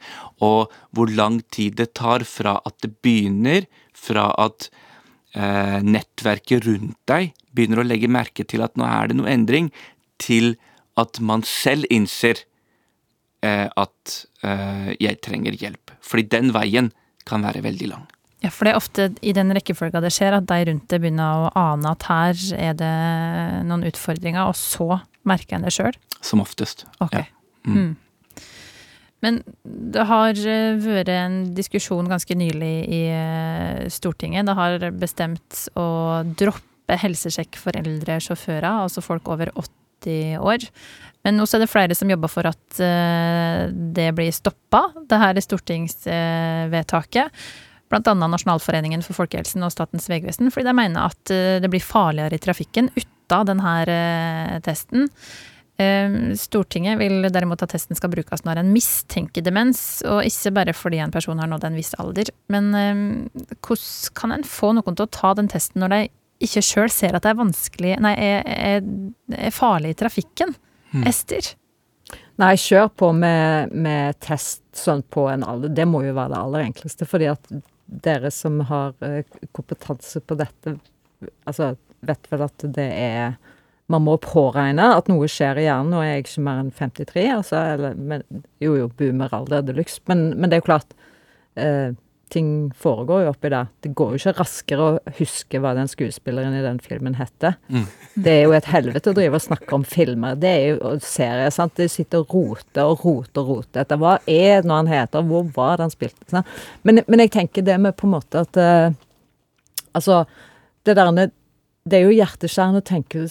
[0.45, 4.69] Og hvor lang tid det tar fra at det begynner, fra at
[5.37, 9.71] eh, nettverket rundt deg begynner å legge merke til at nå er det noe endring,
[10.21, 10.55] til
[10.99, 12.43] at man selv innser
[13.45, 15.95] eh, at eh, jeg trenger hjelp.
[16.03, 16.91] Fordi den veien
[17.29, 18.05] kan være veldig lang.
[18.43, 21.45] Ja, for det er ofte i den rekkefølga det skjer, at de rundt det begynner
[21.45, 22.95] å ane at her er det
[23.69, 25.95] noen utfordringer, og så merker en det sjøl.
[26.19, 26.83] Som oftest.
[27.03, 27.15] Ok.
[27.21, 27.29] Ja.
[27.63, 27.77] Mm.
[27.77, 27.93] Mm.
[29.23, 34.43] Men det har eh, vært en diskusjon ganske nylig i eh, Stortinget.
[34.49, 35.87] Det har bestemt å
[36.35, 40.67] droppe helsesjekk for eldre sjåfører, altså folk over 80 år.
[41.23, 45.39] Men nå er det flere som jobber for at eh, det blir stoppa, det her
[45.47, 47.31] stortingsvedtaket.
[47.97, 52.37] Annet Nasjonalforeningen for folkehelsen og Statens vegvesen, fordi de mener at eh, det blir farligere
[52.37, 55.07] i trafikken uten denne eh, testen.
[55.81, 60.75] Eh, Stortinget vil derimot at testen skal brukes når en mistenker demens, og ikke bare
[60.77, 62.29] fordi en person har nådd en viss alder.
[62.53, 63.05] Men eh,
[63.63, 66.03] hvordan kan en få noen til å ta den testen når de
[66.43, 68.83] ikke sjøl ser at det er vanskelig, nei, er,
[69.31, 70.55] er, farlig i trafikken?
[71.07, 71.53] Ester?
[72.41, 75.71] Nei, kjør på med, med test sånn på en alder.
[75.73, 77.07] Det må jo være det aller enkleste.
[77.09, 77.49] Fordi at
[78.03, 79.25] dere som har eh,
[79.55, 80.77] kompetanse på dette,
[81.45, 81.73] altså
[82.03, 83.35] vet vel at det er
[83.91, 85.93] Man må påregne at noe skjer i hjernen.
[85.99, 87.57] Er jeg ikke mer enn 53, altså.
[87.75, 88.23] Eller, men,
[88.63, 89.99] jo jo, boomeralder de luxe.
[90.07, 90.95] Men, men det er jo klart.
[91.59, 91.91] Eh,
[92.33, 92.47] ting
[92.81, 93.67] foregår jo oppi der.
[93.85, 97.55] Det går jo ikke raskere å huske hva den skuespilleren i den filmen heter.
[97.69, 97.83] Mm.
[98.25, 100.35] Det er jo et helvete å drive og snakke om filmer.
[100.41, 101.75] Det er jo serier, sant.
[101.77, 105.21] De sitter og roter og roter og roter etter hva er det nå han heter,
[105.29, 106.43] hvor var det han spilte?
[106.83, 108.99] Men, men jeg tenker det med på en måte at uh,
[109.93, 110.23] Altså,
[110.85, 111.11] det der
[111.85, 113.25] Det er jo hjerteskjærende å tenke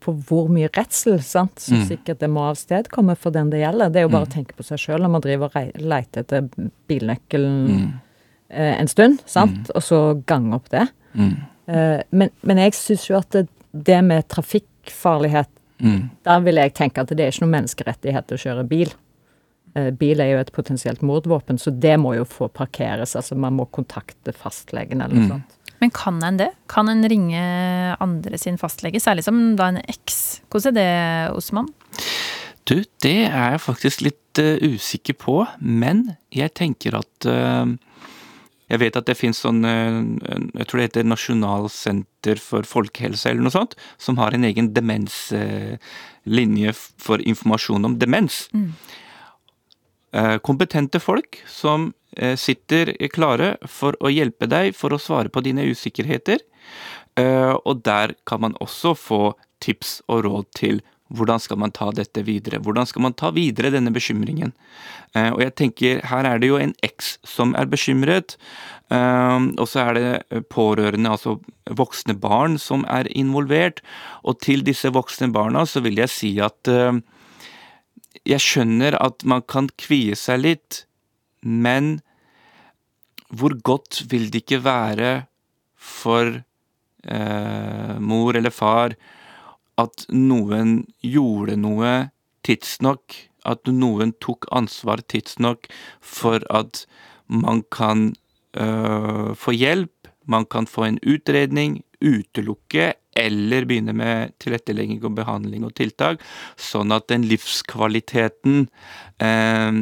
[0.00, 1.86] på hvor mye redsel sant, som Mm.
[1.88, 3.90] sikkert det må avstedkomme for den det gjelder.
[3.92, 4.30] Det er jo bare Mm.
[4.30, 6.48] å tenke på seg sjøl når man driver og leter etter
[6.88, 8.00] bilnøkkelen Mm.
[8.50, 10.86] Eh, en stund, sant, og så gange opp det.
[11.14, 11.36] Mm.
[11.70, 15.48] Eh, men, men jeg syns jo at det, det med trafikkfarlighet
[15.80, 16.10] Mm.
[16.28, 18.90] der vil jeg tenke at det er ikke noen menneskerettighet å kjøre bil.
[19.74, 23.14] Eh, Bil er jo et potensielt mordvåpen, så det må jo få parkeres.
[23.16, 25.30] Altså man må kontakte fastlegen eller noe Mm.
[25.30, 25.56] sånt.
[25.80, 26.50] Men kan en det?
[26.68, 30.42] Kan en ringe andre sin fastlege, særlig som da en eks?
[30.50, 31.68] Hvordan er det, Osman?
[32.66, 37.64] Du, det er jeg faktisk litt uh, usikker på, men jeg tenker at eh,
[38.70, 40.00] Jeg vet at det finnes sånn eh,
[40.60, 46.74] Jeg tror det heter Nasjonalsenter for folkehelse eller noe sånt, som har en egen demenslinje
[46.78, 48.44] for informasjon om demens.
[48.54, 48.70] Mm.
[50.12, 55.42] Eh, Kompetente folk som eh, sitter klare for å hjelpe deg for å svare på
[55.46, 56.38] dine usikkerheter.
[57.18, 60.80] Eh, Og der kan man også få tips og råd til
[61.10, 62.60] hvordan skal man ta dette videre?
[62.62, 64.52] Hvordan skal man ta videre denne bekymringen?
[65.14, 68.36] Eh, Og jeg tenker, her er det jo en eks som er bekymret,
[68.90, 73.80] eh, og så er det pårørende, altså voksne barn, som er involvert.
[74.22, 77.00] Og til disse voksne barna så vil jeg si at eh,
[78.26, 80.84] jeg skjønner at man kan kvie seg litt,
[81.42, 82.00] men
[83.30, 85.12] hvor godt vil det ikke være
[85.80, 86.42] for
[87.06, 88.94] eh, mor eller far
[89.80, 91.92] at noen gjorde noe
[92.46, 93.16] tidsnok,
[93.48, 95.68] at noen tok ansvar tidsnok
[96.00, 96.84] for at
[97.30, 98.10] man kan
[98.58, 105.66] øh, få hjelp, man kan få en utredning, utelukke eller begynne med tilrettelegging og behandling
[105.66, 106.22] og tiltak,
[106.56, 108.68] sånn at den livskvaliteten
[109.20, 109.80] eh,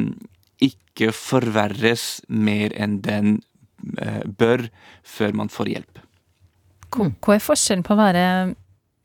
[0.65, 3.37] ikke forverres mer enn den
[4.01, 4.67] eh, bør
[5.05, 6.01] før man får hjelp.
[6.89, 8.25] Hva er forskjellen på å være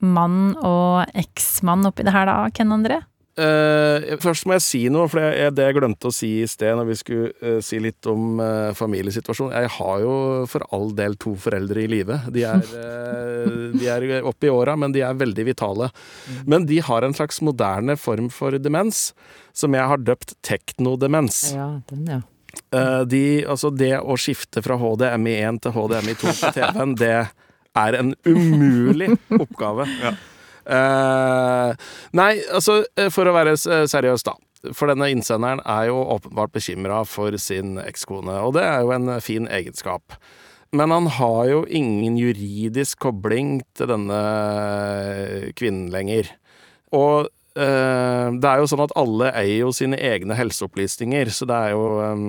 [0.03, 3.01] mann og eksmann oppi det her da, Ken André?
[3.35, 6.77] Uh, først må jeg si noe, for det, det jeg glemte å si i sted
[6.79, 9.57] når vi skulle uh, si litt om uh, familiesituasjonen.
[9.59, 10.13] Jeg har jo
[10.47, 12.15] for all del to foreldre i live.
[12.31, 12.63] De er,
[13.75, 15.91] de er oppe i åra, men de er veldig vitale.
[16.47, 19.09] Men de har en slags moderne form for demens,
[19.51, 21.49] som jeg har døpt teknodemens.
[21.57, 22.23] Ja, den, ja.
[23.03, 27.17] De, altså det å skifte fra HDMI1 til HDMI2 på TV-en, det
[27.79, 29.11] er en umulig
[29.43, 29.87] oppgave.
[30.65, 31.85] Eh,
[32.17, 34.35] nei, altså, eh, for å være seriøs, da.
[34.73, 39.11] For denne innsenderen er jo åpenbart bekymra for sin ekskone, og det er jo en
[39.21, 40.17] fin egenskap.
[40.75, 44.21] Men han har jo ingen juridisk kobling til denne
[45.55, 46.31] kvinnen lenger.
[46.95, 51.61] Og eh, det er jo sånn at alle eier jo sine egne helseopplysninger, så det
[51.67, 52.25] er jo eh,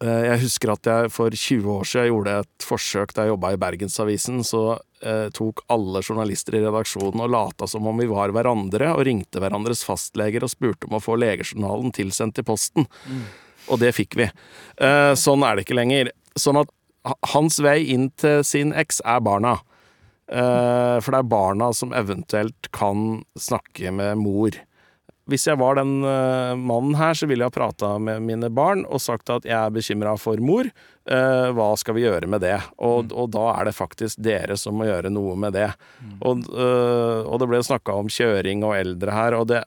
[0.00, 3.58] Jeg husker at jeg for 20 år siden gjorde et forsøk da jeg jobba i
[3.60, 4.40] Bergensavisen.
[4.48, 4.62] Så
[5.04, 9.42] eh, tok alle journalister i redaksjonen og lata som om vi var hverandre, og ringte
[9.42, 12.88] hverandres fastleger og spurte om å få legejournalen tilsendt i posten.
[13.68, 14.30] Og det fikk vi.
[14.80, 16.14] Eh, sånn er det ikke lenger.
[16.38, 16.72] Sånn at
[17.34, 19.58] hans vei inn til sin eks er barna.
[20.30, 24.56] Eh, for det er barna som eventuelt kan snakke med mor.
[25.30, 28.82] Hvis jeg var den eh, mannen her, så ville jeg ha prata med mine barn
[28.88, 30.68] og sagt at jeg er bekymra for mor.
[31.10, 32.56] Eh, hva skal vi gjøre med det?
[32.82, 35.70] Og, og da er det faktisk dere som må gjøre noe med det.
[36.20, 39.62] Og, eh, og det ble snakka om kjøring og eldre her, og det,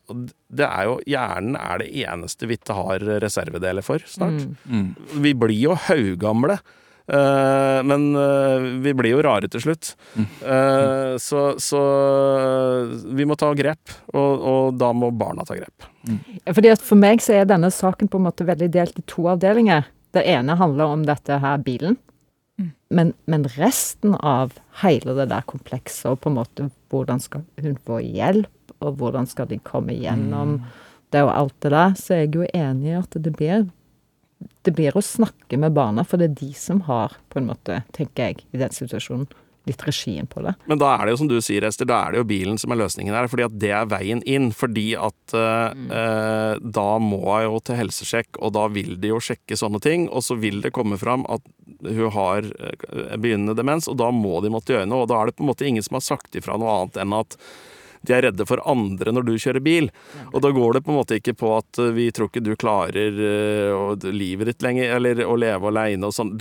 [0.53, 4.47] det er jo Hjernen er det eneste vi ikke har reservedeler for snart.
[4.67, 4.93] Mm.
[5.23, 6.59] Vi blir jo haugamle.
[7.07, 9.93] Eh, men eh, vi blir jo rare til slutt.
[10.13, 10.27] Mm.
[11.21, 11.81] så, så
[13.15, 15.89] vi må ta grep, og, og da må barna ta grep.
[16.49, 19.27] Fordi at For meg så er denne saken på en måte veldig delt i to
[19.31, 19.87] avdelinger.
[20.13, 21.97] Det ene handler om dette her bilen.
[22.93, 27.79] Men, men resten av hele det der komplekset, og på en måte hvordan skal hun
[27.87, 30.59] få hjelp, og hvordan skal de komme gjennom
[31.13, 33.65] det og alt det der, så er jeg jo enig i at det blir
[34.63, 37.81] det blir å snakke med barna, for det er de som har, på en måte,
[37.95, 39.27] tenker jeg, i den situasjonen,
[39.67, 40.53] litt regien på det.
[40.67, 42.73] Men da er det jo som du sier, Ester, da er det jo bilen som
[42.73, 43.29] er løsningen her.
[43.31, 44.49] Fordi at det er veien inn.
[44.55, 49.21] Fordi at eh, eh, da må jeg jo til helsesjekk, og da vil de jo
[49.23, 50.09] sjekke sånne ting.
[50.11, 51.47] Og så vil det komme fram at
[51.83, 55.05] hun har eh, begynnende demens, og da må de måtte gjøre noe.
[55.05, 57.15] Og da er det på en måte ingen som har sagt ifra noe annet enn
[57.23, 57.39] at
[58.03, 59.89] De er redde for andre når du kjører bil.
[60.31, 62.51] Og da går det på en måte ikke på at eh, vi tror ikke du
[62.59, 66.33] klarer uh, livet ditt lenger, eller å leve aleine og sånn.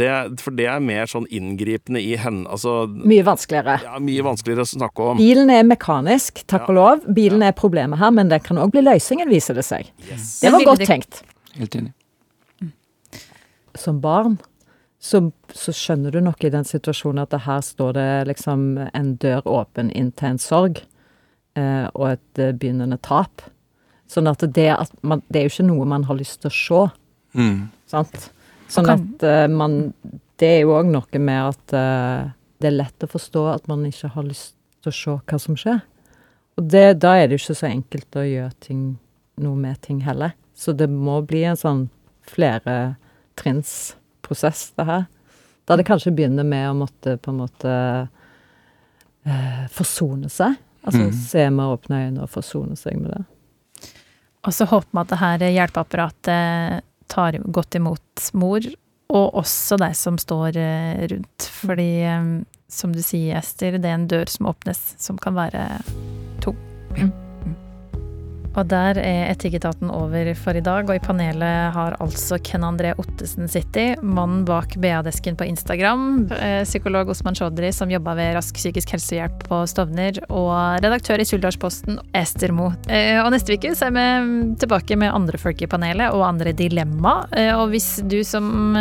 [0.43, 2.45] For det er mer sånn inngripende i henne.
[2.51, 3.79] Altså, mye vanskeligere.
[3.87, 5.23] Ja, mye vanskeligere å snakke om.
[5.23, 6.71] Bilen er mekanisk, takk ja.
[6.73, 7.11] og lov.
[7.15, 9.93] Bilen er problemet her, men det kan òg bli løsningen, viser det seg.
[10.09, 10.39] Yes.
[10.43, 11.23] Det var godt tenkt.
[11.59, 11.93] Helt enig.
[13.79, 14.37] Som barn
[15.03, 15.19] så,
[15.51, 19.91] så, skjønner du nok i den situasjonen at her står det liksom en dør åpen
[19.99, 20.83] inn til en sorg
[21.93, 23.45] og et eh, begynnende tap.
[24.11, 26.57] Sånn at det, at man, det er jo ikke noe man har lyst til å
[26.57, 26.83] se.
[27.39, 27.59] Mm.
[27.91, 28.29] Sant?
[28.73, 29.95] Sånn at uh, man
[30.41, 31.73] Det er jo òg noe med at
[32.63, 35.57] det er lett å forstå at man ikke har lyst til å se hva som
[35.59, 35.81] skjer.
[36.59, 38.83] Og det, da er det jo ikke så enkelt å gjøre ting,
[39.41, 40.35] noe med ting heller.
[40.55, 41.85] Så det må bli en sånn
[42.29, 42.97] flere
[43.39, 45.07] trinns prosess, det her.
[45.67, 47.73] Da det kanskje begynner med å måtte på en måte
[49.25, 50.59] eh, forsone seg.
[50.83, 51.13] Altså mm.
[51.13, 53.23] se med åpne øyne og forsone seg med det.
[54.43, 58.67] Og så håper vi at det her hjelpeapparatet tar godt imot mor,
[59.13, 61.49] og også deg som står eh, rundt.
[61.63, 62.31] Fordi, eh,
[62.73, 65.69] som du sier, Ester, det er en dør som åpnes, som kan være
[66.43, 66.59] tung.
[66.97, 67.13] Mm.
[68.53, 72.93] Og der er Etikketaten over for i dag, og i panelet har altså Ken André
[73.01, 78.59] Ottesen sittet, mannen bak BA-desken på Instagram, eh, psykolog Osman Chaudhry som jobba ved Rask
[78.61, 82.73] psykisk helsehjelp på Stovner, og redaktør i Suldalsposten, Ester Mo.
[82.89, 84.07] Eh, og neste uke så er vi
[84.61, 87.23] tilbake med andre folk i panelet og andre dilemma.
[87.33, 88.77] Eh, og hvis du som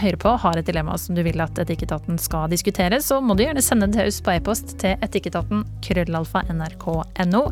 [0.00, 3.44] hører på har et dilemma som du vil at Etikketaten skal diskutere, så må du
[3.44, 7.44] gjerne sende det til oss på e-post til etikketaten krøllalfa nrk.no.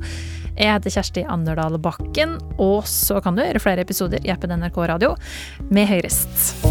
[0.59, 4.79] Jeg heter Kjersti Anderdal Bakken, og så kan du høre flere episoder i appen NRK
[4.91, 5.15] Radio
[5.75, 6.63] med høyrest.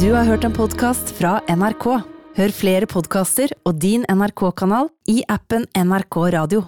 [0.00, 1.86] Du har hørt en podkast fra NRK.
[2.34, 6.64] Hør flere podkaster og din NRK-kanal i appen NRK Radio.